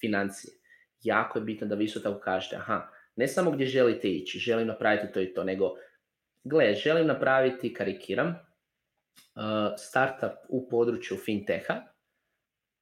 financije. 0.00 0.54
Jako 1.02 1.38
je 1.38 1.44
bitno 1.44 1.66
da 1.66 1.74
vi 1.74 1.84
isto 1.84 2.00
tako 2.00 2.20
kažete, 2.20 2.56
aha, 2.56 2.88
ne 3.16 3.28
samo 3.28 3.50
gdje 3.50 3.66
želite 3.66 4.08
ići, 4.08 4.38
želim 4.38 4.66
napraviti 4.66 5.12
to 5.12 5.20
i 5.20 5.34
to, 5.34 5.44
nego, 5.44 5.74
gle, 6.48 6.74
želim 6.74 7.06
napraviti, 7.06 7.74
karikiram, 7.74 8.28
uh, 8.28 8.34
startup 9.78 10.38
u 10.48 10.68
području 10.68 11.16
finteha, 11.16 11.82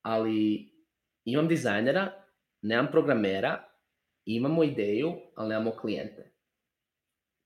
ali 0.03 0.69
imam 1.25 1.49
dizajnera, 1.49 2.13
nemam 2.63 2.89
programera, 2.91 3.65
imamo 4.25 4.65
ideju, 4.65 5.13
ali 5.37 5.49
nemamo 5.49 5.71
klijente. 5.71 6.33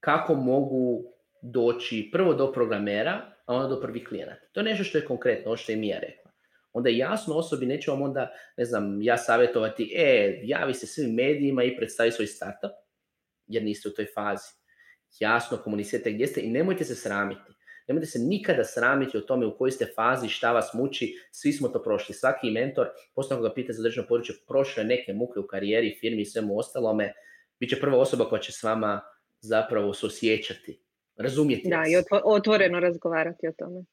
Kako 0.01 0.35
mogu 0.35 1.05
doći 1.43 2.09
prvo 2.13 2.35
do 2.35 2.53
programera, 2.53 3.33
a 3.47 3.55
onda 3.55 3.69
do 3.69 3.81
prvih 3.81 4.09
klijenata? 4.09 4.47
To 4.53 4.61
je 4.61 4.65
nešto 4.65 4.85
što 4.85 4.99
je 4.99 5.05
konkretno, 5.05 5.47
ovo 5.47 5.57
što 5.57 5.73
je 5.73 5.79
Mija 5.79 5.99
rekla. 5.99 6.31
Onda 6.73 6.89
je 6.89 6.99
jasno 6.99 7.35
osobi, 7.35 7.67
neću 7.67 7.91
vam 7.91 8.03
onda, 8.03 8.31
ne 8.57 8.65
znam, 8.65 9.03
ja 9.03 9.17
savjetovati, 9.17 9.93
e, 9.97 10.41
javi 10.43 10.75
se 10.75 10.87
svim 10.87 11.15
medijima 11.15 11.65
i 11.65 11.77
predstavi 11.77 12.13
svoj 12.13 12.27
startup, 12.27 12.71
jer 13.47 13.63
niste 13.63 13.89
u 13.89 13.93
toj 13.93 14.07
fazi. 14.15 14.58
Jasno 15.21 15.57
komunicirajte 15.57 16.13
gdje 16.13 16.27
ste 16.27 16.41
i 16.41 16.51
nemojte 16.51 16.85
se 16.85 16.95
sramiti. 16.95 17.53
Nemojte 17.89 18.07
se 18.07 18.19
nikada 18.19 18.65
sramiti 18.65 19.19
o 19.19 19.21
tome 19.21 19.47
u 19.47 19.57
kojoj 19.59 19.71
ste 19.71 19.93
fazi, 19.97 20.29
šta 20.29 20.53
vas 20.53 20.75
muči, 20.75 21.15
svi 21.33 21.53
smo 21.53 21.69
to 21.69 21.83
prošli. 21.83 22.15
Svaki 22.15 22.51
mentor, 22.51 22.89
posljedno 23.15 23.43
ga 23.43 23.55
pita 23.55 23.73
za 23.73 23.83
državno 23.83 24.09
područje, 24.09 24.35
prošao 24.49 24.83
je 24.83 24.87
neke 24.87 25.13
muke 25.13 25.41
u 25.41 25.47
karijeri, 25.47 25.97
firmi 26.01 26.23
i 26.23 26.27
svemu 26.27 26.59
ostalome, 26.59 27.13
bit 27.61 27.71
će 27.71 27.81
prva 27.81 27.99
osoba 27.99 28.25
koja 28.25 28.41
će 28.41 28.53
s 28.53 28.63
vama 28.63 29.01
zapravo 29.41 29.95
se 29.95 30.07
osjećati, 30.07 30.81
razumjeti 31.17 31.69
Da, 31.69 31.85
i 31.89 32.19
otvoreno 32.25 32.81
razgovarati 32.81 33.49
o 33.49 33.53
tome. 33.53 33.85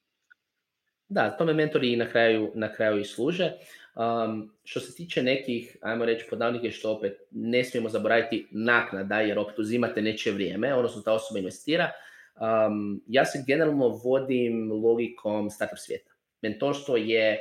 Da, 1.08 1.30
tome 1.38 1.54
mentori 1.54 1.96
na 1.96 2.10
kraju, 2.10 2.52
na 2.56 2.74
kraju 2.74 3.00
i 3.00 3.06
služe. 3.06 3.52
Um, 3.96 4.52
što 4.64 4.80
se 4.80 4.96
tiče 4.96 5.24
nekih, 5.24 5.78
ajmo 5.82 6.06
reći, 6.06 6.26
podavnike 6.30 6.72
što 6.72 6.92
opet 6.92 7.18
ne 7.32 7.64
smijemo 7.64 7.90
zaboraviti 7.90 8.48
naknada, 8.52 9.20
jer 9.20 9.40
opet 9.40 9.60
uzimate 9.60 10.02
neće 10.02 10.32
vrijeme, 10.32 10.74
odnosno 10.74 11.02
ta 11.02 11.14
osoba 11.14 11.40
investira, 11.40 11.92
Um, 12.36 13.04
ja 13.08 13.26
se 13.26 13.44
generalno 13.48 13.88
vodim 13.88 14.72
logikom 14.72 15.50
startup 15.50 15.78
svijeta. 15.78 16.12
Mentorstvo 16.42 16.98
je 16.98 17.38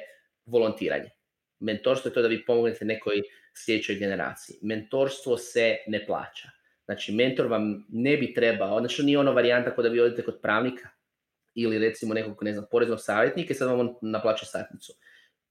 volontiranje. 0.46 1.11
Mentorstvo 1.61 2.09
je 2.09 2.14
to 2.14 2.22
da 2.22 2.29
vi 2.29 2.44
pomognete 2.44 2.85
nekoj 2.85 3.22
sljedećoj 3.55 3.96
generaciji. 3.96 4.57
Mentorstvo 4.62 5.37
se 5.37 5.77
ne 5.87 6.07
plaća. 6.07 6.48
Znači, 6.85 7.12
mentor 7.12 7.46
vam 7.46 7.87
ne 7.88 8.16
bi 8.16 8.35
trebao, 8.35 8.79
znači 8.79 9.03
nije 9.03 9.18
ono 9.18 9.33
varijanta 9.33 9.74
kod 9.74 9.85
da 9.85 9.90
vi 9.90 10.00
odete 10.00 10.22
kod 10.22 10.40
pravnika 10.42 10.88
ili 11.55 11.79
recimo 11.79 12.14
nekog, 12.14 12.38
ne 12.43 12.53
znam, 12.53 12.64
poreznog 12.71 13.01
savjetnika 13.01 13.53
i 13.53 13.57
sad 13.57 13.69
vam 13.69 13.81
on 13.81 13.95
naplaća 14.03 14.47
satnicu. 14.47 14.93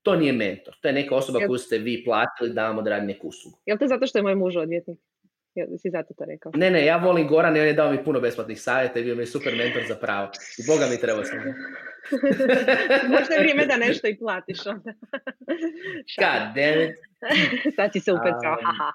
To 0.02 0.16
nije 0.16 0.34
mentor, 0.34 0.76
to 0.82 0.88
je 0.88 0.94
neka 0.94 1.16
osoba 1.16 1.40
koju 1.48 1.58
ste 1.58 1.78
vi 1.78 2.04
platili 2.06 2.54
da 2.54 2.68
vam 2.68 2.78
odradi 2.78 3.06
neku 3.06 3.28
uslugu. 3.28 3.58
Je 3.66 3.78
to 3.78 3.88
zato 3.88 4.08
što 4.08 4.18
je 4.18 4.24
moj 4.24 4.36
muž 4.36 4.56
odvjetnik? 4.56 5.00
si 5.78 5.90
zato 5.90 6.14
to 6.14 6.26
rekao? 6.26 6.52
Ne, 6.56 6.72
ne, 6.72 6.86
ja 6.86 6.98
volim 6.98 7.28
Goran 7.28 7.58
i 7.58 7.60
on 7.60 7.66
je 7.66 7.74
dao 7.74 7.92
mi 7.92 8.04
puno 8.04 8.20
besplatnih 8.20 8.62
savjeta 8.62 9.00
i 9.00 9.04
bio 9.04 9.16
mi 9.16 9.26
super 9.26 9.56
mentor 9.56 9.84
za 9.88 9.96
pravo. 9.96 10.32
I 10.58 10.64
Boga 10.68 10.86
mi 10.92 11.00
treba 11.02 11.24
sam. 11.24 11.40
Možda 13.14 13.34
je 13.34 13.40
vrijeme 13.40 13.66
da 13.66 13.78
nešto 13.78 14.08
i 14.08 14.18
platiš 14.18 14.66
onda. 14.66 14.94
God 16.22 16.56
damn 16.56 16.82
it. 16.82 16.96
Sad 17.76 17.94
si 17.94 18.00
se 18.00 18.12
upecao, 18.12 18.58
haha. 18.64 18.92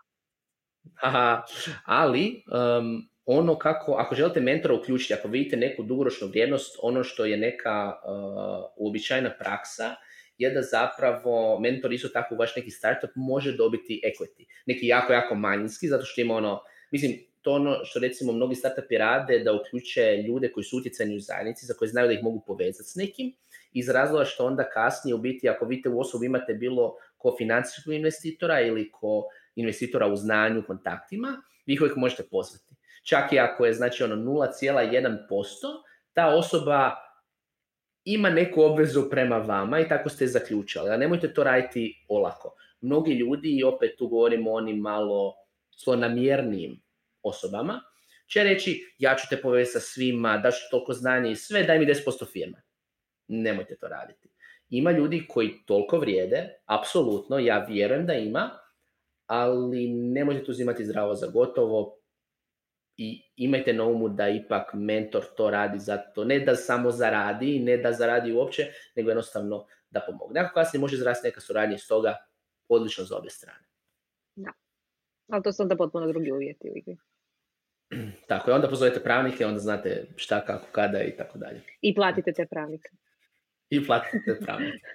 Haha, 0.95 1.43
ali 1.85 2.43
um, 2.47 3.09
ono 3.31 3.59
kako, 3.59 3.93
ako 3.93 4.15
želite 4.15 4.41
mentora 4.41 4.75
uključiti, 4.75 5.15
ako 5.15 5.29
vidite 5.29 5.57
neku 5.57 5.83
dugoročnu 5.83 6.29
vrijednost, 6.29 6.79
ono 6.83 7.05
što 7.05 7.25
je 7.25 7.37
neka 7.37 7.93
uh, 8.05 8.65
uobičajena 8.77 9.31
praksa, 9.39 9.95
je 10.39 10.51
da 10.51 10.63
zapravo 10.63 11.61
mentor 11.61 11.93
isto 11.93 12.09
tako 12.09 12.35
u 12.35 12.39
vaš 12.39 12.57
neki 12.57 12.71
startup 12.71 13.11
može 13.15 13.57
dobiti 13.57 14.01
equity. 14.05 14.47
Neki 14.67 14.87
jako, 14.87 15.13
jako 15.13 15.35
manjinski, 15.35 15.89
zato 15.89 16.05
što 16.05 16.21
ima 16.21 16.35
ono, 16.35 16.61
mislim, 16.91 17.19
to 17.43 17.53
ono 17.53 17.85
što 17.85 17.99
recimo 17.99 18.33
mnogi 18.33 18.55
startupi 18.55 18.99
rade, 18.99 19.39
da 19.39 19.53
uključe 19.53 20.17
ljude 20.29 20.53
koji 20.53 20.65
su 20.65 20.77
utjecani 20.79 21.17
u 21.17 21.21
zajednici, 21.21 21.67
za 21.67 21.75
koje 21.75 21.89
znaju 21.89 22.07
da 22.09 22.15
ih 22.15 22.23
mogu 22.23 22.45
povezati 22.47 22.89
s 22.89 22.95
nekim, 22.95 23.35
iz 23.73 23.89
razloga 23.89 24.25
što 24.25 24.47
onda 24.47 24.71
kasnije 24.71 25.15
u 25.15 25.19
biti, 25.19 25.49
ako 25.49 25.65
vidite 25.65 25.89
u 25.89 26.01
osobu 26.01 26.25
imate 26.25 26.55
bilo 26.55 26.95
ko 27.17 27.35
financijskog 27.39 27.95
investitora 27.95 28.61
ili 28.61 28.91
ko 28.91 29.25
investitora 29.57 30.07
u 30.07 30.17
znanju, 30.17 30.63
kontaktima, 30.67 31.43
vi 31.67 31.75
ih 31.75 31.81
uvijek 31.81 31.97
možete 31.97 32.23
pozvati. 32.31 32.68
Čak 33.09 33.33
i 33.33 33.39
ako 33.39 33.67
je 33.67 33.75
znači 33.75 34.05
ono 34.05 34.17
0,1%, 34.17 35.19
ta 36.13 36.35
osoba 36.35 36.95
ima 38.05 38.31
neku 38.31 38.63
obvezu 38.63 39.11
prema 39.11 39.39
vama 39.39 39.81
i 39.81 39.89
tako 39.89 40.09
ste 40.09 40.27
zaključali. 40.27 40.91
A 40.91 40.97
nemojte 40.97 41.35
to 41.35 41.45
raditi 41.45 42.05
olako. 42.09 42.55
Mnogi 42.81 43.13
ljudi, 43.13 43.49
i 43.49 43.65
opet 43.65 43.95
tu 43.99 44.09
govorimo 44.09 44.51
o 44.51 44.55
onim 44.55 44.79
malo 44.79 45.35
slonamjernijim 45.71 46.81
osobama, 47.23 47.81
će 48.27 48.43
reći 48.43 48.95
ja 48.99 49.15
ću 49.15 49.27
te 49.31 49.41
povesti 49.43 49.73
sa 49.73 49.81
svima, 49.81 50.39
daš 50.39 50.71
toliko 50.71 50.93
znanja 50.93 51.31
i 51.31 51.37
sve, 51.37 51.63
daj 51.63 51.79
mi 51.79 51.87
10% 51.87 52.33
firme. 52.33 52.63
Nemojte 53.29 53.77
to 53.77 53.89
raditi. 53.89 54.29
Ima 54.71 54.91
ljudi 54.91 55.27
koji 55.29 55.55
toliko 55.67 55.99
vrijede, 55.99 56.49
apsolutno, 56.67 57.39
ja 57.39 57.67
vjerujem 57.69 58.07
da 58.07 58.15
ima, 58.15 58.51
ali 59.27 59.89
nemojte 59.89 60.51
uzimati 60.51 60.85
zdravo 60.85 61.15
za 61.15 61.27
gotovo, 61.27 61.99
i 62.99 63.23
imajte 63.37 63.73
na 63.73 63.85
umu 63.85 64.09
da 64.09 64.29
ipak 64.29 64.75
mentor 64.75 65.25
to 65.37 65.51
radi 65.51 65.79
zato, 65.79 66.25
ne 66.25 66.41
da 66.41 66.57
samo 66.57 66.91
zaradi, 66.91 67.59
ne 67.59 67.77
da 67.77 67.93
zaradi 67.93 68.33
uopće, 68.33 68.67
nego 68.97 69.11
jednostavno 69.11 69.67
da 69.91 70.01
pomogne. 70.01 70.41
Ako 70.41 70.55
kasnije 70.55 70.81
može 70.81 70.97
izrasti 70.97 71.27
neka 71.27 71.41
suradnja 71.41 71.75
iz 71.75 71.89
toga, 71.89 72.17
odlično 72.69 73.05
za 73.05 73.17
obje 73.17 73.31
strane. 73.31 73.65
Da. 74.37 74.53
Ali 75.29 75.43
to 75.43 75.53
su 75.53 75.63
onda 75.63 75.77
potpuno 75.77 76.07
drugi 76.07 76.33
uvjeti 76.33 76.97
Tako 78.29 78.51
je, 78.51 78.55
onda 78.55 78.69
pozovete 78.69 79.01
pravnike, 79.01 79.47
onda 79.47 79.59
znate 79.59 80.07
šta, 80.17 80.45
kako, 80.45 80.67
kada 80.73 81.03
i 81.03 81.17
tako 81.17 81.39
dalje. 81.39 81.63
I 81.81 81.95
platite 81.95 82.33
te 82.33 82.47
pravnike. 82.47 82.89
I 83.71 83.87
platite 83.87 84.23
te 84.27 84.45
pravnike. 84.45 84.79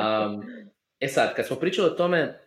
Um, 0.00 0.44
e 1.00 1.08
sad, 1.08 1.34
kad 1.36 1.46
smo 1.46 1.56
pričali 1.56 1.88
o 1.88 1.94
tome 1.94 2.40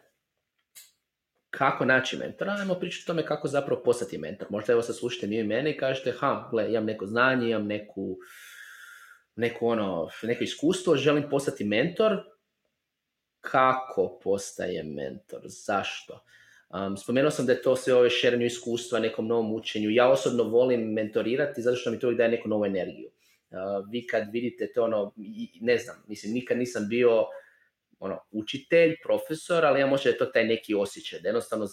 kako 1.58 1.86
naći 1.86 2.18
mentora, 2.18 2.56
ajmo 2.60 2.76
pričati 2.76 3.04
o 3.06 3.08
tome 3.14 3.26
kako 3.26 3.48
zapravo 3.48 3.82
postati 3.84 4.18
mentor. 4.18 4.48
Možda 4.50 4.74
evo 4.74 4.82
sad 4.82 4.96
slušate 4.96 5.28
mi 5.28 5.40
i 5.40 5.44
mene 5.44 5.72
i 5.72 5.78
kažete, 5.78 6.12
ha, 6.12 6.50
gle, 6.52 6.70
imam 6.70 6.86
neko 6.86 7.06
znanje, 7.06 7.50
imam 7.50 7.68
neku, 7.68 8.18
neku 9.36 9.68
ono, 9.68 10.10
neko 10.24 10.44
iskustvo, 10.44 10.96
želim 10.96 11.30
postati 11.30 11.64
mentor. 11.64 12.18
Kako 13.42 14.20
postaje 14.24 14.84
mentor? 14.84 15.42
Zašto? 15.46 16.24
Um, 16.70 16.98
spomenuo 16.98 17.32
sam 17.32 17.46
da 17.46 17.52
je 17.52 17.62
to 17.62 17.76
sve 17.76 17.94
ove 17.94 18.10
šerenju 18.10 18.46
iskustva, 18.46 19.00
nekom 19.00 19.28
novom 19.28 19.54
učenju. 19.54 19.90
Ja 19.90 20.10
osobno 20.10 20.44
volim 20.44 20.94
mentorirati 20.94 21.62
zato 21.62 21.78
što 21.78 21.92
mi 21.92 22.00
to 22.00 22.08
uvijek 22.08 22.18
daje 22.18 22.30
neku 22.30 22.50
novu 22.50 22.66
energiju. 22.66 23.10
Uh, 23.10 23.58
vi 23.92 24.08
kad 24.08 24.24
vidite 24.32 24.72
to 24.74 24.84
ono, 24.84 25.14
ne 25.62 25.78
znam, 25.78 26.04
mislim, 26.08 26.34
nikad 26.34 26.58
nisam 26.58 26.88
bio 26.90 27.26
ono, 28.00 28.20
učitelj, 28.32 28.96
profesor, 29.04 29.66
ali 29.66 29.80
ja 29.80 29.88
možda 29.88 30.10
je 30.10 30.18
to 30.18 30.26
taj 30.26 30.46
neki 30.46 30.76
osjećaj, 30.76 31.20
da 31.20 31.28
jednostavno 31.28 31.68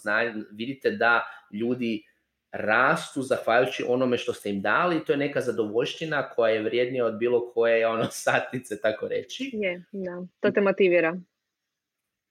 vidite 0.51 0.91
da 0.91 1.23
ljudi 1.53 2.03
rastu 2.51 3.21
zahvaljujući 3.21 3.83
onome 3.87 4.17
što 4.17 4.33
ste 4.33 4.49
im 4.49 4.61
dali 4.61 5.05
to 5.05 5.13
je 5.13 5.17
neka 5.17 5.41
zadovoljština 5.41 6.29
koja 6.29 6.53
je 6.53 6.63
vrijednija 6.63 7.05
od 7.05 7.17
bilo 7.17 7.51
koje 7.53 7.87
ono 7.87 8.05
satnice, 8.25 8.81
tako 8.81 9.07
reći. 9.07 9.51
Je, 9.53 9.83
da, 9.91 10.25
to 10.39 10.51
te 10.51 10.61
motivira. 10.61 11.19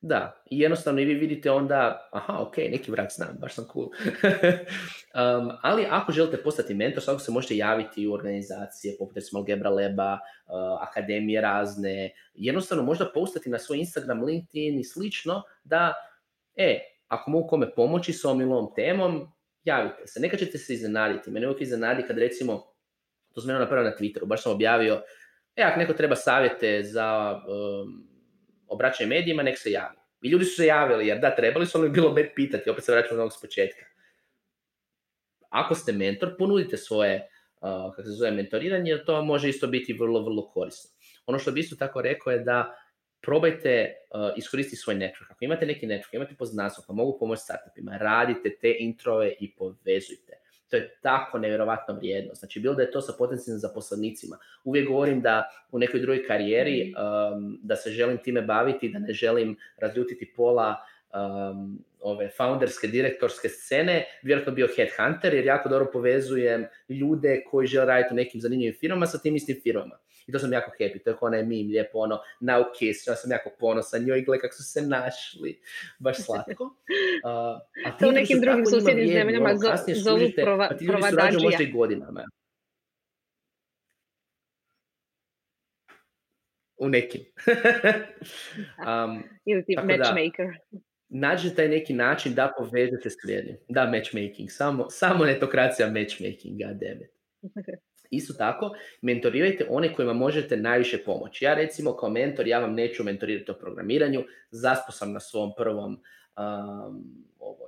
Da, 0.03 0.43
i 0.51 0.59
jednostavno 0.61 1.01
i 1.01 1.05
vi 1.05 1.15
vidite 1.15 1.51
onda, 1.51 2.09
aha, 2.13 2.39
ok, 2.39 2.57
neki 2.57 2.91
vrat 2.91 3.13
znam, 3.13 3.37
baš 3.41 3.55
sam 3.55 3.67
cool. 3.73 3.87
um, 5.45 5.51
ali 5.63 5.87
ako 5.91 6.13
želite 6.13 6.43
postati 6.43 6.75
mentor, 6.75 7.03
svakako 7.03 7.25
se 7.25 7.33
možete 7.33 7.57
javiti 7.57 8.07
u 8.07 8.13
organizacije 8.13 8.95
poput 8.99 9.15
recimo 9.15 9.39
Algebra 9.39 9.71
Leba, 9.71 10.13
uh, 10.13 10.89
akademije 10.89 11.41
razne, 11.41 12.11
jednostavno 12.35 12.85
možda 12.85 13.11
postati 13.15 13.51
na 13.51 13.59
svoj 13.59 13.79
Instagram, 13.79 14.25
LinkedIn 14.25 14.79
i 14.79 14.85
slično, 14.85 15.43
da, 15.65 15.95
e, 16.57 16.79
ako 17.09 17.31
mogu 17.31 17.49
kome 17.49 17.75
pomoći 17.75 18.13
s 18.13 18.25
ovom 18.25 18.53
ovom 18.53 18.73
temom, 18.77 19.33
javite 19.65 20.07
se. 20.07 20.21
Nekad 20.21 20.39
ćete 20.39 20.59
se 20.59 20.75
iznenaditi. 20.75 21.31
Mene 21.31 21.47
uvijek 21.47 21.61
iznenadi 21.61 22.03
kad 22.03 22.19
recimo, 22.19 22.65
to 23.35 23.41
sam 23.41 23.59
napravio 23.59 23.91
na 23.91 23.97
Twitteru, 23.97 24.27
baš 24.27 24.43
sam 24.43 24.53
objavio, 24.53 25.03
e, 25.57 25.63
ako 25.63 25.79
neko 25.79 25.93
treba 25.93 26.17
savjete 26.17 26.83
za 26.83 27.41
um, 27.49 28.10
obraćanje 28.71 29.09
medijima, 29.09 29.43
nek 29.43 29.59
se 29.59 29.71
javi. 29.71 29.97
I 30.23 30.29
ljudi 30.29 30.45
su 30.45 30.57
se 30.57 30.67
javili, 30.67 31.07
jer 31.07 31.19
da, 31.19 31.37
trebali 31.37 31.67
su, 31.67 31.79
ali 31.79 31.91
bilo 31.91 32.11
bet 32.11 32.33
pitati, 32.35 32.71
opet 32.71 32.85
se 32.85 32.93
vraćamo 32.93 33.25
na 33.25 33.31
s 33.31 33.41
početka. 33.41 33.85
Ako 35.49 35.75
ste 35.75 35.93
mentor, 35.93 36.35
ponudite 36.39 36.77
svoje, 36.77 37.29
uh, 37.61 37.95
kako 37.97 38.03
se 38.03 38.11
zove, 38.11 38.31
mentoriranje, 38.31 38.91
jer 38.91 39.05
to 39.05 39.25
može 39.25 39.49
isto 39.49 39.67
biti 39.67 39.93
vrlo, 39.93 40.23
vrlo 40.23 40.49
korisno. 40.49 40.91
Ono 41.27 41.39
što 41.39 41.53
bi 41.53 41.61
isto 41.61 41.77
tako 41.77 42.03
rekao 42.03 42.31
je 42.31 42.39
da 42.39 42.77
probajte 43.23 43.95
uh, 44.15 44.31
iskoristiti 44.37 44.77
svoj 44.77 44.95
network. 44.95 45.31
Ako 45.31 45.45
imate 45.45 45.67
neki 45.67 45.87
network, 45.87 46.15
imate 46.15 46.35
poznanstvo 46.39 46.85
pa 46.87 46.93
mogu 46.93 47.19
pomoći 47.19 47.43
startupima, 47.43 47.97
radite 47.97 48.57
te 48.61 48.77
introve 48.79 49.33
i 49.41 49.55
povezujte. 49.55 50.30
To 50.71 50.77
je 50.77 50.97
tako 51.01 51.39
nevjerovatno 51.39 51.95
vrijedno. 51.95 52.35
Znači, 52.35 52.61
bilo 52.61 52.75
da 52.75 52.83
je 52.83 52.91
to 52.91 53.01
sa 53.01 53.13
potencijalnim 53.19 53.61
zaposlenicima. 53.61 54.37
Uvijek 54.65 54.89
govorim 54.89 55.21
da 55.21 55.51
u 55.73 55.79
nekoj 55.79 56.01
drugoj 56.01 56.27
karijeri 56.27 56.95
um, 56.95 57.59
da 57.63 57.77
se 57.77 57.91
želim 57.91 58.19
time 58.19 58.43
baviti, 58.43 58.89
da 58.89 58.99
ne 58.99 59.13
želim 59.13 59.57
razljutiti 59.77 60.33
pola 60.37 60.77
um, 61.15 61.79
ove 62.01 62.29
founderske, 62.37 62.87
direktorske 62.87 63.49
scene, 63.49 64.05
vjerojatno 64.23 64.53
bio 64.53 64.69
headhunter 64.77 65.35
jer 65.35 65.47
jako 65.47 65.69
dobro 65.69 65.91
povezujem 65.93 66.67
ljude 66.89 67.43
koji 67.51 67.67
žele 67.67 67.87
raditi 67.87 68.15
u 68.15 68.17
nekim 68.17 68.41
zanimljivim 68.41 68.79
firmama 68.81 69.07
sa 69.07 69.19
tim 69.19 69.37
istim 69.37 69.61
firmama. 69.63 69.99
I 70.27 70.33
to 70.33 70.39
sam 70.39 70.53
jako 70.53 70.71
happy, 70.79 71.03
to 71.05 71.11
je 71.11 71.17
kao 71.17 71.27
onaj 71.27 71.43
mim, 71.43 71.67
lijepo 71.67 71.99
ono, 71.99 72.19
now 72.41 72.65
kiss, 72.79 73.07
ja 73.07 73.17
sam 73.17 73.31
jako 73.31 73.51
ponosan, 73.61 74.05
njoj 74.05 74.23
gle 74.23 74.41
kako 74.41 74.55
su 74.55 74.63
se 74.63 74.83
našli, 74.83 75.61
baš 75.99 76.17
slatko. 76.25 76.65
Uh, 77.25 77.31
a 77.87 77.99
to 77.99 78.09
u 78.09 78.13
nekim 78.13 78.41
drugim 78.41 78.67
susjednim 78.67 79.09
zemljama 79.09 79.51
ono, 79.51 79.95
zovu 79.95 80.31
prova, 80.37 80.69
a 80.71 80.77
ti 80.77 80.85
ljudi 80.85 81.03
surađuju 81.11 81.43
možda 81.43 81.63
i 81.63 81.73
godinama. 81.73 82.25
U 86.77 86.89
nekim. 86.89 87.21
um, 88.89 89.23
Ili 89.45 89.65
ti 89.65 89.77
matchmaker. 89.77 90.47
Da, 90.71 90.79
nađe 91.11 91.55
taj 91.55 91.69
neki 91.69 91.95
način 91.95 92.35
da 92.35 92.53
povežete 92.59 93.11
s 93.11 93.17
jednim. 93.25 93.57
Da, 93.69 93.87
matchmaking. 93.87 94.51
Samo, 94.51 94.91
samo 94.91 95.25
netokracija 95.25 95.91
matchmaking, 95.91 96.59
god 96.63 96.77
damn 96.79 97.03
it. 97.03 97.11
Isto 98.11 98.35
tako, 98.35 98.77
mentorirajte 99.03 99.67
one 99.69 99.95
kojima 99.95 100.13
možete 100.13 100.57
najviše 100.57 100.99
pomoći. 101.05 101.45
Ja 101.45 101.55
recimo 101.55 101.97
kao 101.97 102.11
mentor, 102.11 102.47
ja 102.47 102.59
vam 102.59 102.75
neću 102.75 103.05
mentorirati 103.05 103.51
o 103.51 103.55
programiranju, 103.55 104.25
zaspo 104.51 104.93
sam 104.93 105.13
na 105.13 105.21
svom 105.21 105.53
prvom 105.57 106.03
um, 106.37 107.05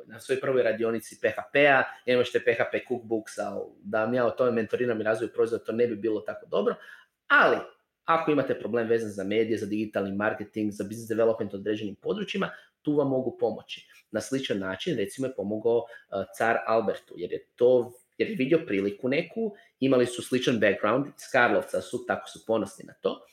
na 0.07 0.21
svojoj 0.21 0.41
prvoj 0.41 0.63
radionici 0.63 1.21
PHP-a, 1.21 1.83
imamo 2.07 2.25
što 2.25 2.39
PHP 2.39 2.89
cookbooks, 2.89 3.39
ali 3.39 3.61
da 3.83 4.05
vam 4.05 4.15
ja 4.15 4.27
o 4.27 4.31
tome 4.31 4.51
mentoriram 4.51 5.01
i 5.01 5.05
razvoju 5.05 5.33
proizvoda, 5.35 5.65
to 5.65 5.73
ne 5.73 5.87
bi 5.87 5.97
bilo 5.97 6.21
tako 6.21 6.47
dobro. 6.47 6.75
Ali, 7.27 7.57
ako 8.05 8.31
imate 8.31 8.59
problem 8.59 8.89
vezan 8.89 9.11
za 9.11 9.25
medije, 9.25 9.59
za 9.59 9.67
digitalni 9.67 10.13
marketing, 10.13 10.73
za 10.73 10.85
business 10.85 11.09
development 11.09 11.55
u 11.55 11.57
određenim 11.57 11.95
područjima, 11.95 12.51
tu 12.83 12.97
vam 12.97 13.09
mogu 13.09 13.37
pomoći. 13.41 13.87
Na 14.11 14.21
sličan 14.21 14.59
način, 14.59 14.97
recimo, 14.97 15.27
je 15.27 15.35
pomogao 15.35 15.77
uh, 15.77 15.85
car 16.39 16.57
Albertu, 16.67 17.15
jer 17.17 17.33
je 17.33 17.47
to 17.57 17.93
jer 18.19 18.31
je 18.31 18.37
vidio 18.37 18.65
priliku 18.67 19.09
neku, 19.09 19.55
imali 19.81 20.07
su 20.07 20.23
sličan 20.23 20.61
background, 20.61 21.07
iz 21.07 21.31
Karlovca 21.33 21.81
su, 21.81 22.05
tako 22.07 22.29
su 22.29 22.47
ponosni 22.47 22.85
na 22.85 22.93
to. 22.93 23.27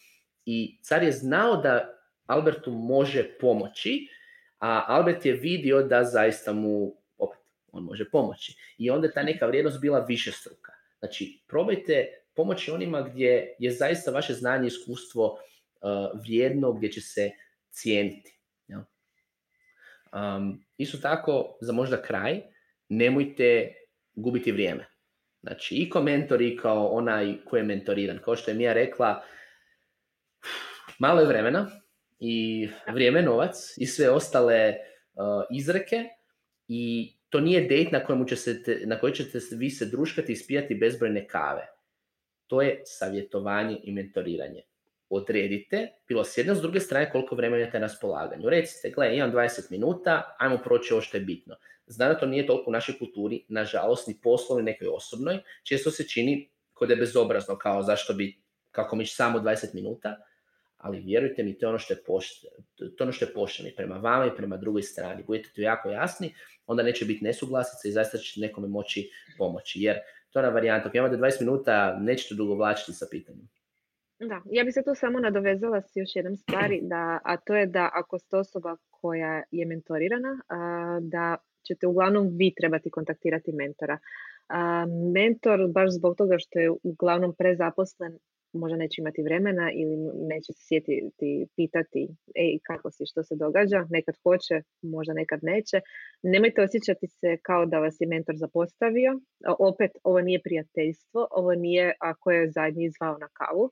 I 0.46 0.78
car 0.82 1.04
je 1.04 1.12
znao 1.12 1.58
da 1.58 2.00
Albertu 2.26 2.72
može 2.72 3.38
pomoći, 3.40 4.08
a 4.60 4.86
Albert 4.88 5.26
je 5.26 5.34
vidio 5.34 5.82
da 5.84 6.04
zaista 6.04 6.54
mu, 6.54 6.96
opet, 7.18 7.40
on 7.72 7.84
može 7.84 8.10
pomoći. 8.10 8.56
I 8.78 8.90
onda 8.90 9.08
je 9.08 9.14
ta 9.14 9.24
neka 9.24 9.46
vrijednost 9.46 9.82
bila 9.82 10.00
više 10.00 10.32
struka. 10.32 10.72
Znači, 11.00 11.40
probajte 11.48 12.08
pomoći 12.36 12.72
onima 12.72 13.02
gdje 13.02 13.56
je 13.60 13.72
zaista 13.72 14.12
vaše 14.12 14.34
znanje 14.34 14.66
i 14.66 14.68
iskustvo 14.68 15.26
uh, 15.34 16.20
vrijedno, 16.22 16.74
gdje 16.74 16.92
će 16.92 17.02
se 17.02 17.32
cijeniti. 17.70 18.39
Um, 20.14 20.66
isto 20.78 20.98
tako, 20.98 21.58
za 21.62 21.74
možda 21.74 22.02
kraj, 22.02 22.42
nemojte 22.90 23.74
gubiti 24.14 24.52
vrijeme. 24.52 24.86
Znači, 25.42 25.76
i 25.76 25.90
kao 25.90 26.04
mentor 26.04 26.42
i 26.42 26.58
kao 26.58 26.88
onaj 26.88 27.38
koji 27.46 27.60
je 27.60 27.66
mentoriran. 27.66 28.20
Kao 28.26 28.36
što 28.36 28.52
je 28.52 28.58
Mija 28.58 28.74
rekla, 28.74 29.24
malo 31.00 31.22
je 31.22 31.28
vremena 31.28 31.70
i 32.20 32.70
vrijeme 32.94 33.22
novac 33.22 33.74
i 33.78 33.86
sve 33.86 34.10
ostale 34.10 34.76
uh, 35.14 35.44
izreke 35.52 36.06
i 36.68 37.14
to 37.30 37.40
nije 37.40 37.62
date 37.62 37.98
na, 37.98 38.06
kojemu 38.06 38.26
će 38.26 38.36
na 38.86 39.00
koji 39.00 39.14
ćete 39.14 39.40
vi 39.52 39.70
se 39.70 39.86
druškati 39.86 40.32
i 40.32 40.36
spijati 40.36 40.76
bezbrojne 40.76 41.28
kave. 41.28 41.68
To 42.48 42.62
je 42.62 42.82
savjetovanje 42.86 43.78
i 43.84 43.92
mentoriranje. 43.92 44.62
Odredite, 45.10 45.88
bilo 46.08 46.24
s 46.24 46.38
jedne 46.38 46.56
s 46.56 46.62
druge 46.62 46.80
strane 46.80 47.12
koliko 47.12 47.36
vremena 47.36 47.64
imate 47.64 47.80
na 47.80 47.86
raspolaganju. 47.86 48.50
Recite, 48.50 48.90
gle, 48.90 49.16
imam 49.16 49.32
20 49.32 49.72
minuta, 49.72 50.36
ajmo 50.40 50.58
proći 50.64 50.94
ovo 50.94 51.02
što 51.02 51.18
je 51.18 51.22
bitno. 51.22 51.56
Znam 51.88 52.10
da 52.10 52.20
to 52.20 52.26
nije 52.26 52.48
toliko 52.48 52.70
u 52.70 52.74
našoj 52.74 52.98
kulturi, 53.00 53.46
nažalost, 53.48 54.08
ni 54.08 54.20
poslovnoj, 54.24 54.64
nekoj 54.64 54.88
osobnoj. 54.88 55.40
Često 55.64 55.92
se 55.92 56.08
čini 56.08 56.50
kod 56.74 56.90
je 56.90 56.96
bezobrazno, 56.96 57.58
kao 57.58 57.84
zašto 57.84 58.14
bi, 58.14 58.42
kako 58.72 58.96
miš 58.96 59.16
samo 59.16 59.40
20 59.40 59.74
minuta, 59.74 60.18
ali 60.78 61.00
vjerujte 61.00 61.44
mi, 61.44 61.58
to 61.58 61.66
je 61.66 61.70
ono 61.70 61.80
što 61.80 61.94
je, 61.94 62.04
pošteno, 62.04 62.52
to 62.98 63.04
ono 63.04 63.12
što 63.12 63.26
je 63.26 63.34
pošteno 63.34 63.70
prema 63.76 63.98
vama 63.98 64.26
i 64.26 64.36
prema 64.36 64.58
drugoj 64.58 64.84
strani. 64.84 65.24
Budete 65.24 65.50
tu 65.56 65.62
jako 65.62 65.90
jasni, 65.90 66.34
onda 66.68 66.84
neće 66.84 67.06
biti 67.06 67.24
nesuglasica 67.24 67.88
i 67.88 67.92
zaista 67.92 68.18
ćete 68.18 68.40
nekome 68.40 68.68
moći 68.68 69.10
pomoći. 69.38 69.82
Jer 69.82 69.98
to 70.30 70.40
je 70.40 70.46
ona 70.46 70.54
varijanta, 70.54 70.88
ako 70.88 70.98
imate 70.98 71.18
20 71.18 71.40
minuta, 71.40 71.98
nećete 72.00 72.36
dugo 72.36 72.56
vlačiti 72.56 72.94
sa 72.94 73.06
pitanjem. 73.12 73.50
Da, 74.20 74.42
ja 74.52 74.64
bih 74.64 74.74
se 74.74 74.84
tu 74.84 74.96
samo 74.96 75.20
nadovezala 75.20 75.82
s 75.82 75.92
još 75.96 76.16
jednom 76.16 76.36
stvari, 76.36 76.80
da, 76.82 77.20
a 77.24 77.38
to 77.38 77.56
je 77.56 77.66
da 77.66 77.90
ako 77.94 78.20
ste 78.20 78.38
osoba 78.38 78.78
koja 78.90 79.44
je 79.52 79.66
mentorirana, 79.66 80.42
da 81.02 81.38
ćete 81.68 81.88
uglavnom 81.88 82.28
vi 82.38 82.54
trebati 82.58 82.90
kontaktirati 82.90 83.52
mentora. 83.52 83.98
mentor, 85.14 85.60
baš 85.74 85.90
zbog 85.92 86.16
toga 86.18 86.36
što 86.40 86.60
je 86.60 86.72
uglavnom 86.84 87.36
prezaposlen, 87.38 88.18
možda 88.54 88.78
neće 88.78 89.02
imati 89.02 89.24
vremena 89.24 89.72
ili 89.72 89.96
neće 90.32 90.54
se 90.54 90.62
sjetiti 90.68 91.48
pitati 91.56 92.08
ej, 92.36 92.60
kako 92.64 92.92
si, 92.92 93.04
što 93.06 93.24
se 93.24 93.36
događa, 93.36 93.86
nekad 93.90 94.16
hoće, 94.24 94.62
možda 94.82 95.14
nekad 95.14 95.40
neće. 95.42 95.82
Nemojte 96.24 96.62
osjećati 96.62 97.08
se 97.08 97.38
kao 97.42 97.66
da 97.66 97.80
vas 97.80 97.96
je 98.00 98.08
mentor 98.08 98.36
zapostavio. 98.38 99.20
Opet, 99.60 99.92
ovo 100.04 100.22
nije 100.22 100.42
prijateljstvo, 100.44 101.28
ovo 101.32 101.56
nije 101.56 101.94
ako 102.00 102.32
je 102.32 102.52
zadnji 102.52 102.86
izvao 102.86 103.18
na 103.18 103.28
kavu 103.34 103.72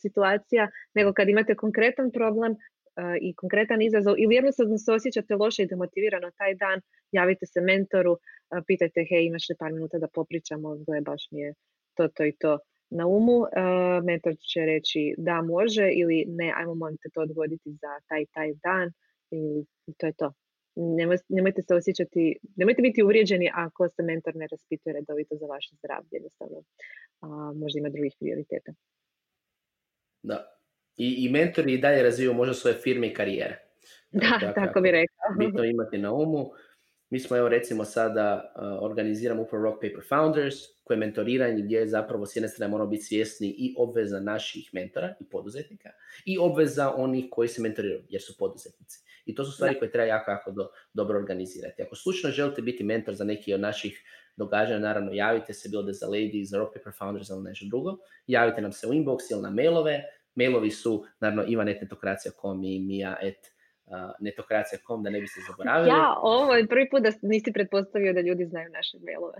situacija, 0.00 0.70
nego 0.94 1.12
kad 1.12 1.28
imate 1.28 1.54
konkretan 1.54 2.10
problem, 2.10 2.56
i 3.20 3.34
konkretan 3.34 3.82
izazov 3.82 4.14
ili 4.18 4.34
jednostavno 4.34 4.78
se 4.78 4.92
osjećate 4.92 5.34
loše 5.34 5.62
i 5.62 5.66
demotivirano 5.66 6.30
taj 6.30 6.54
dan, 6.54 6.80
javite 7.12 7.46
se 7.46 7.60
mentoru, 7.60 8.18
pitajte 8.66 9.04
hej 9.10 9.26
imaš 9.26 9.48
li 9.48 9.56
par 9.58 9.72
minuta 9.72 9.98
da 9.98 10.08
popričamo, 10.08 10.76
gle 10.86 11.00
baš 11.00 11.28
mi 11.30 11.40
je 11.40 11.54
to, 11.94 12.08
to 12.08 12.24
i 12.24 12.32
to 12.32 12.58
na 12.90 13.06
umu. 13.06 13.38
Mentor 14.04 14.34
će 14.52 14.60
reći 14.60 15.14
da 15.18 15.42
može 15.42 15.90
ili 15.92 16.24
ne, 16.28 16.52
ajmo 16.56 16.74
molim 16.74 16.96
te 16.96 17.08
to 17.14 17.20
odgoditi 17.20 17.70
za 17.72 17.92
taj 18.08 18.24
taj 18.34 18.54
dan 18.62 18.92
i 19.30 19.64
to 19.98 20.06
je 20.06 20.12
to. 20.12 20.32
Nemojte 21.28 21.62
se 21.62 21.74
osjećati, 21.74 22.38
nemojte 22.56 22.82
biti 22.82 23.02
uvrijeđeni 23.02 23.50
ako 23.54 23.88
se 23.88 24.02
mentor 24.02 24.36
ne 24.36 24.46
raspituje 24.50 24.92
redovito 24.92 25.36
za 25.36 25.46
vaše 25.46 25.74
zdravlje, 25.78 26.08
jednostavno 26.10 26.62
možda 27.54 27.78
ima 27.78 27.88
drugih 27.88 28.14
prioriteta. 28.20 28.72
Da, 30.24 30.58
i, 30.96 31.26
i 31.26 31.28
mentori 31.32 31.74
i 31.74 31.78
dalje 31.78 32.02
razviju 32.02 32.34
možda 32.34 32.54
svoje 32.54 32.76
firme 32.76 33.06
i 33.06 33.14
karijere. 33.14 33.58
Da, 34.12 34.52
tako, 34.54 34.80
bi 34.80 34.90
rekao. 34.90 35.34
Bitno 35.38 35.64
imati 35.64 35.98
na 35.98 36.12
umu. 36.12 36.50
Mi 37.10 37.20
smo 37.20 37.36
evo 37.36 37.48
recimo 37.48 37.84
sada 37.84 38.54
uh, 38.56 38.82
organiziramo 38.82 39.42
upravo 39.42 39.64
Rock 39.64 39.76
Paper 39.76 40.04
Founders, 40.08 40.54
koje 40.84 40.94
je 40.94 40.98
mentoriranje 40.98 41.62
gdje 41.62 41.86
zapravo 41.86 42.26
s 42.26 42.36
jedne 42.36 42.48
strane 42.48 42.70
moramo 42.70 42.90
biti 42.90 43.04
svjesni 43.04 43.48
i 43.58 43.74
obveza 43.78 44.20
naših 44.20 44.70
mentora 44.72 45.14
i 45.20 45.28
poduzetnika 45.30 45.90
i 46.24 46.38
obveza 46.38 46.92
onih 46.96 47.24
koji 47.30 47.48
se 47.48 47.62
mentoriraju 47.62 48.02
jer 48.08 48.22
su 48.22 48.34
poduzetnici. 48.38 49.04
I 49.26 49.34
to 49.34 49.44
su 49.44 49.52
stvari 49.52 49.78
koje 49.78 49.90
treba 49.90 50.06
jako, 50.06 50.30
jako 50.30 50.50
do, 50.50 50.68
dobro 50.94 51.18
organizirati. 51.18 51.82
Ako 51.82 51.96
slučajno 51.96 52.34
želite 52.34 52.62
biti 52.62 52.84
mentor 52.84 53.14
za 53.14 53.24
neki 53.24 53.54
od 53.54 53.60
naših 53.60 54.04
događanja, 54.36 54.78
naravno 54.78 55.12
javite 55.12 55.54
se 55.54 55.68
bilo 55.68 55.82
da 55.82 55.92
za 55.92 56.06
Lady, 56.06 56.44
za 56.44 56.58
Rock 56.58 56.74
Paper 56.74 56.92
Founders 56.98 57.28
ili 57.28 57.42
nešto 57.42 57.66
drugo. 57.68 57.96
Javite 58.26 58.60
nam 58.60 58.72
se 58.72 58.86
u 58.86 58.90
inbox 58.90 59.18
ili 59.30 59.42
na 59.42 59.50
mailove. 59.50 60.02
Mailovi 60.34 60.70
su 60.70 61.04
naravno 61.20 61.44
ivanetnetokracija.com 61.48 62.64
i 62.64 62.80
mija 62.80 63.16
et 63.22 63.54
netokracija.com 64.20 65.02
da 65.02 65.10
ne 65.10 65.20
biste 65.20 65.40
zaboravili. 65.48 65.88
Ja, 65.88 66.14
ovo 66.22 66.54
je 66.54 66.66
prvi 66.66 66.90
put 66.90 67.02
da 67.02 67.12
nisi 67.22 67.52
pretpostavio 67.52 68.12
da 68.12 68.20
ljudi 68.20 68.46
znaju 68.46 68.70
naše 68.70 68.98
mailove. 69.04 69.38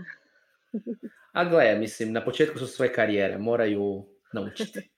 A 1.33 1.45
gle, 1.45 1.77
mislim, 1.79 2.13
na 2.13 2.25
početku 2.25 2.59
su 2.59 2.67
svoje 2.67 2.93
karijere, 2.93 3.39
moraju 3.39 4.05
naučiti. 4.33 4.81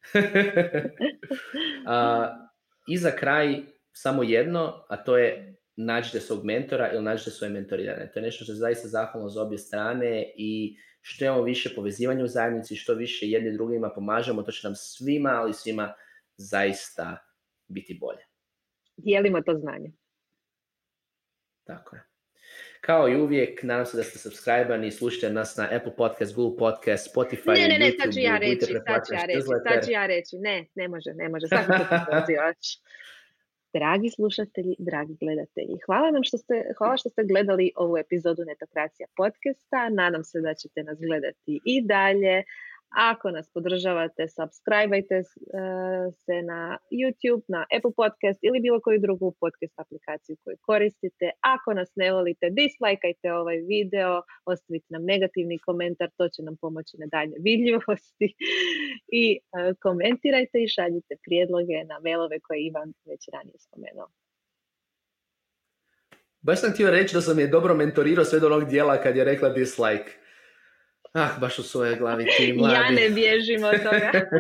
I 2.92 2.99
za 2.99 3.11
kraj 3.11 3.62
samo 3.92 4.22
jedno, 4.22 4.84
a 4.88 4.97
to 4.97 5.18
je 5.18 5.56
nađite 5.77 6.20
svog 6.20 6.45
mentora 6.45 6.93
ili 6.93 7.03
nađite 7.03 7.31
svoje 7.31 7.53
mentorirane. 7.53 8.11
To 8.12 8.18
je 8.18 8.22
nešto 8.22 8.45
što 8.45 8.53
je 8.53 8.57
zaista 8.57 8.89
zahvalno 8.89 9.29
za 9.29 9.43
obje 9.43 9.59
strane 9.59 10.33
i 10.37 10.77
što 11.01 11.24
imamo 11.24 11.43
više 11.43 11.74
povezivanja 11.74 12.24
u 12.24 12.29
zajednici, 12.29 12.77
što 12.77 12.95
više 12.95 13.27
jedni 13.27 13.53
drugima 13.53 13.91
pomažemo, 13.95 14.43
to 14.43 14.53
će 14.53 14.66
nam 14.66 14.74
svima, 14.74 15.31
ali 15.31 15.55
svima 15.55 15.95
zaista 16.37 17.18
biti 17.68 17.99
bolje 18.01 18.27
dijelimo 18.97 19.43
to 19.43 19.55
znanje. 19.55 19.93
Tako 21.64 21.97
je. 21.97 22.03
Kao 22.81 23.09
i 23.09 23.16
uvijek, 23.16 23.62
nadam 23.62 23.87
se 23.87 23.97
da 23.97 24.03
ste 24.03 24.18
subscribe-ani, 24.18 24.91
slušajte 24.91 25.31
nas 25.31 25.57
na 25.57 25.68
Apple 25.72 25.97
Podcast, 25.97 26.35
Google 26.35 26.59
Podcast, 26.59 27.14
Spotify, 27.14 27.55
Ne, 27.55 27.68
ne, 27.68 27.79
ne, 27.79 27.93
sad 28.01 28.14
ću 28.14 28.20
ja 28.20 28.39
reći, 28.39 28.66
sad 28.87 29.07
ću 29.07 29.14
ja 29.14 29.24
reći, 29.27 29.43
sad 29.68 29.85
ću 29.85 29.91
ja 29.91 30.07
reći, 30.07 30.37
ne, 30.39 30.66
ne 30.74 30.89
može, 30.89 31.11
ne 31.14 31.29
može, 31.29 31.47
sad 31.47 31.64
ću 31.64 31.72
Dragi 33.79 34.11
slušatelji, 34.11 34.74
dragi 34.79 35.14
gledatelji, 35.20 35.77
hvala 35.87 36.11
nam 36.11 36.24
što 36.24 36.39
ste, 36.39 36.55
hvala 36.79 36.97
što 36.97 37.09
ste 37.09 37.24
gledali 37.24 37.72
ovu 37.77 37.97
epizodu 37.99 38.43
Netokracija 38.45 39.07
podcasta, 39.16 39.89
nadam 39.89 40.24
se 40.24 40.41
da 40.41 40.55
ćete 40.55 40.83
nas 40.83 40.99
gledati 41.09 41.61
i 41.64 41.83
dalje, 41.83 42.35
ako 42.89 43.30
nas 43.30 43.51
podržavate, 43.55 44.28
subscribeajte 44.28 45.14
eh, 45.14 45.24
se 46.24 46.43
na 46.43 46.78
YouTube, 46.91 47.43
na 47.49 47.66
Apple 47.76 47.95
Podcast 47.97 48.39
ili 48.43 48.61
bilo 48.61 48.80
koju 48.80 48.99
drugu 49.01 49.34
podcast 49.41 49.74
aplikaciju 49.80 50.37
koju 50.45 50.57
koristite. 50.61 51.30
Ako 51.41 51.74
nas 51.74 51.91
ne 51.95 52.12
volite, 52.12 52.51
dislajkajte 52.51 53.32
ovaj 53.32 53.57
video, 53.57 54.22
ostavite 54.45 54.87
nam 54.89 55.05
negativni 55.05 55.59
komentar, 55.59 56.09
to 56.16 56.28
će 56.28 56.43
nam 56.43 56.57
pomoći 56.57 56.97
na 56.99 57.07
dalje 57.07 57.37
vidljivosti. 57.49 58.28
I 59.22 59.39
eh, 59.39 59.74
komentirajte 59.82 60.62
i 60.62 60.68
šaljite 60.68 61.14
prijedloge 61.24 61.84
na 61.84 61.97
mailove 62.05 62.41
koje 62.41 62.66
Ivan 62.66 62.93
već 63.05 63.22
ranije 63.32 63.59
spomenuo. 63.59 64.09
Baš 66.41 66.61
sam 66.61 66.72
htio 66.72 66.91
reći 66.91 67.14
da 67.14 67.20
sam 67.20 67.39
je 67.39 67.47
dobro 67.47 67.74
mentorirao 67.74 68.24
sve 68.24 68.41
do 68.41 68.47
onog 68.47 68.68
dijela 68.68 69.03
kad 69.03 69.16
je 69.16 69.24
rekla 69.24 69.49
dislike. 69.49 70.26
Ah, 71.17 71.39
baš 71.41 71.59
u 71.59 71.62
svojoj 71.62 71.97
glavi 71.97 72.27
ti 72.37 72.53
mladi. 72.53 72.75
Ja 72.75 72.91
ne 72.91 73.11
bježim 73.11 73.64
od 73.64 73.83
toga. 73.83 74.12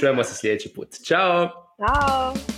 Čujemo 0.00 0.24
se 0.24 0.34
sljedeći 0.34 0.72
put. 0.74 0.88
Ćao! 1.06 1.48
Ćao! 1.78 2.53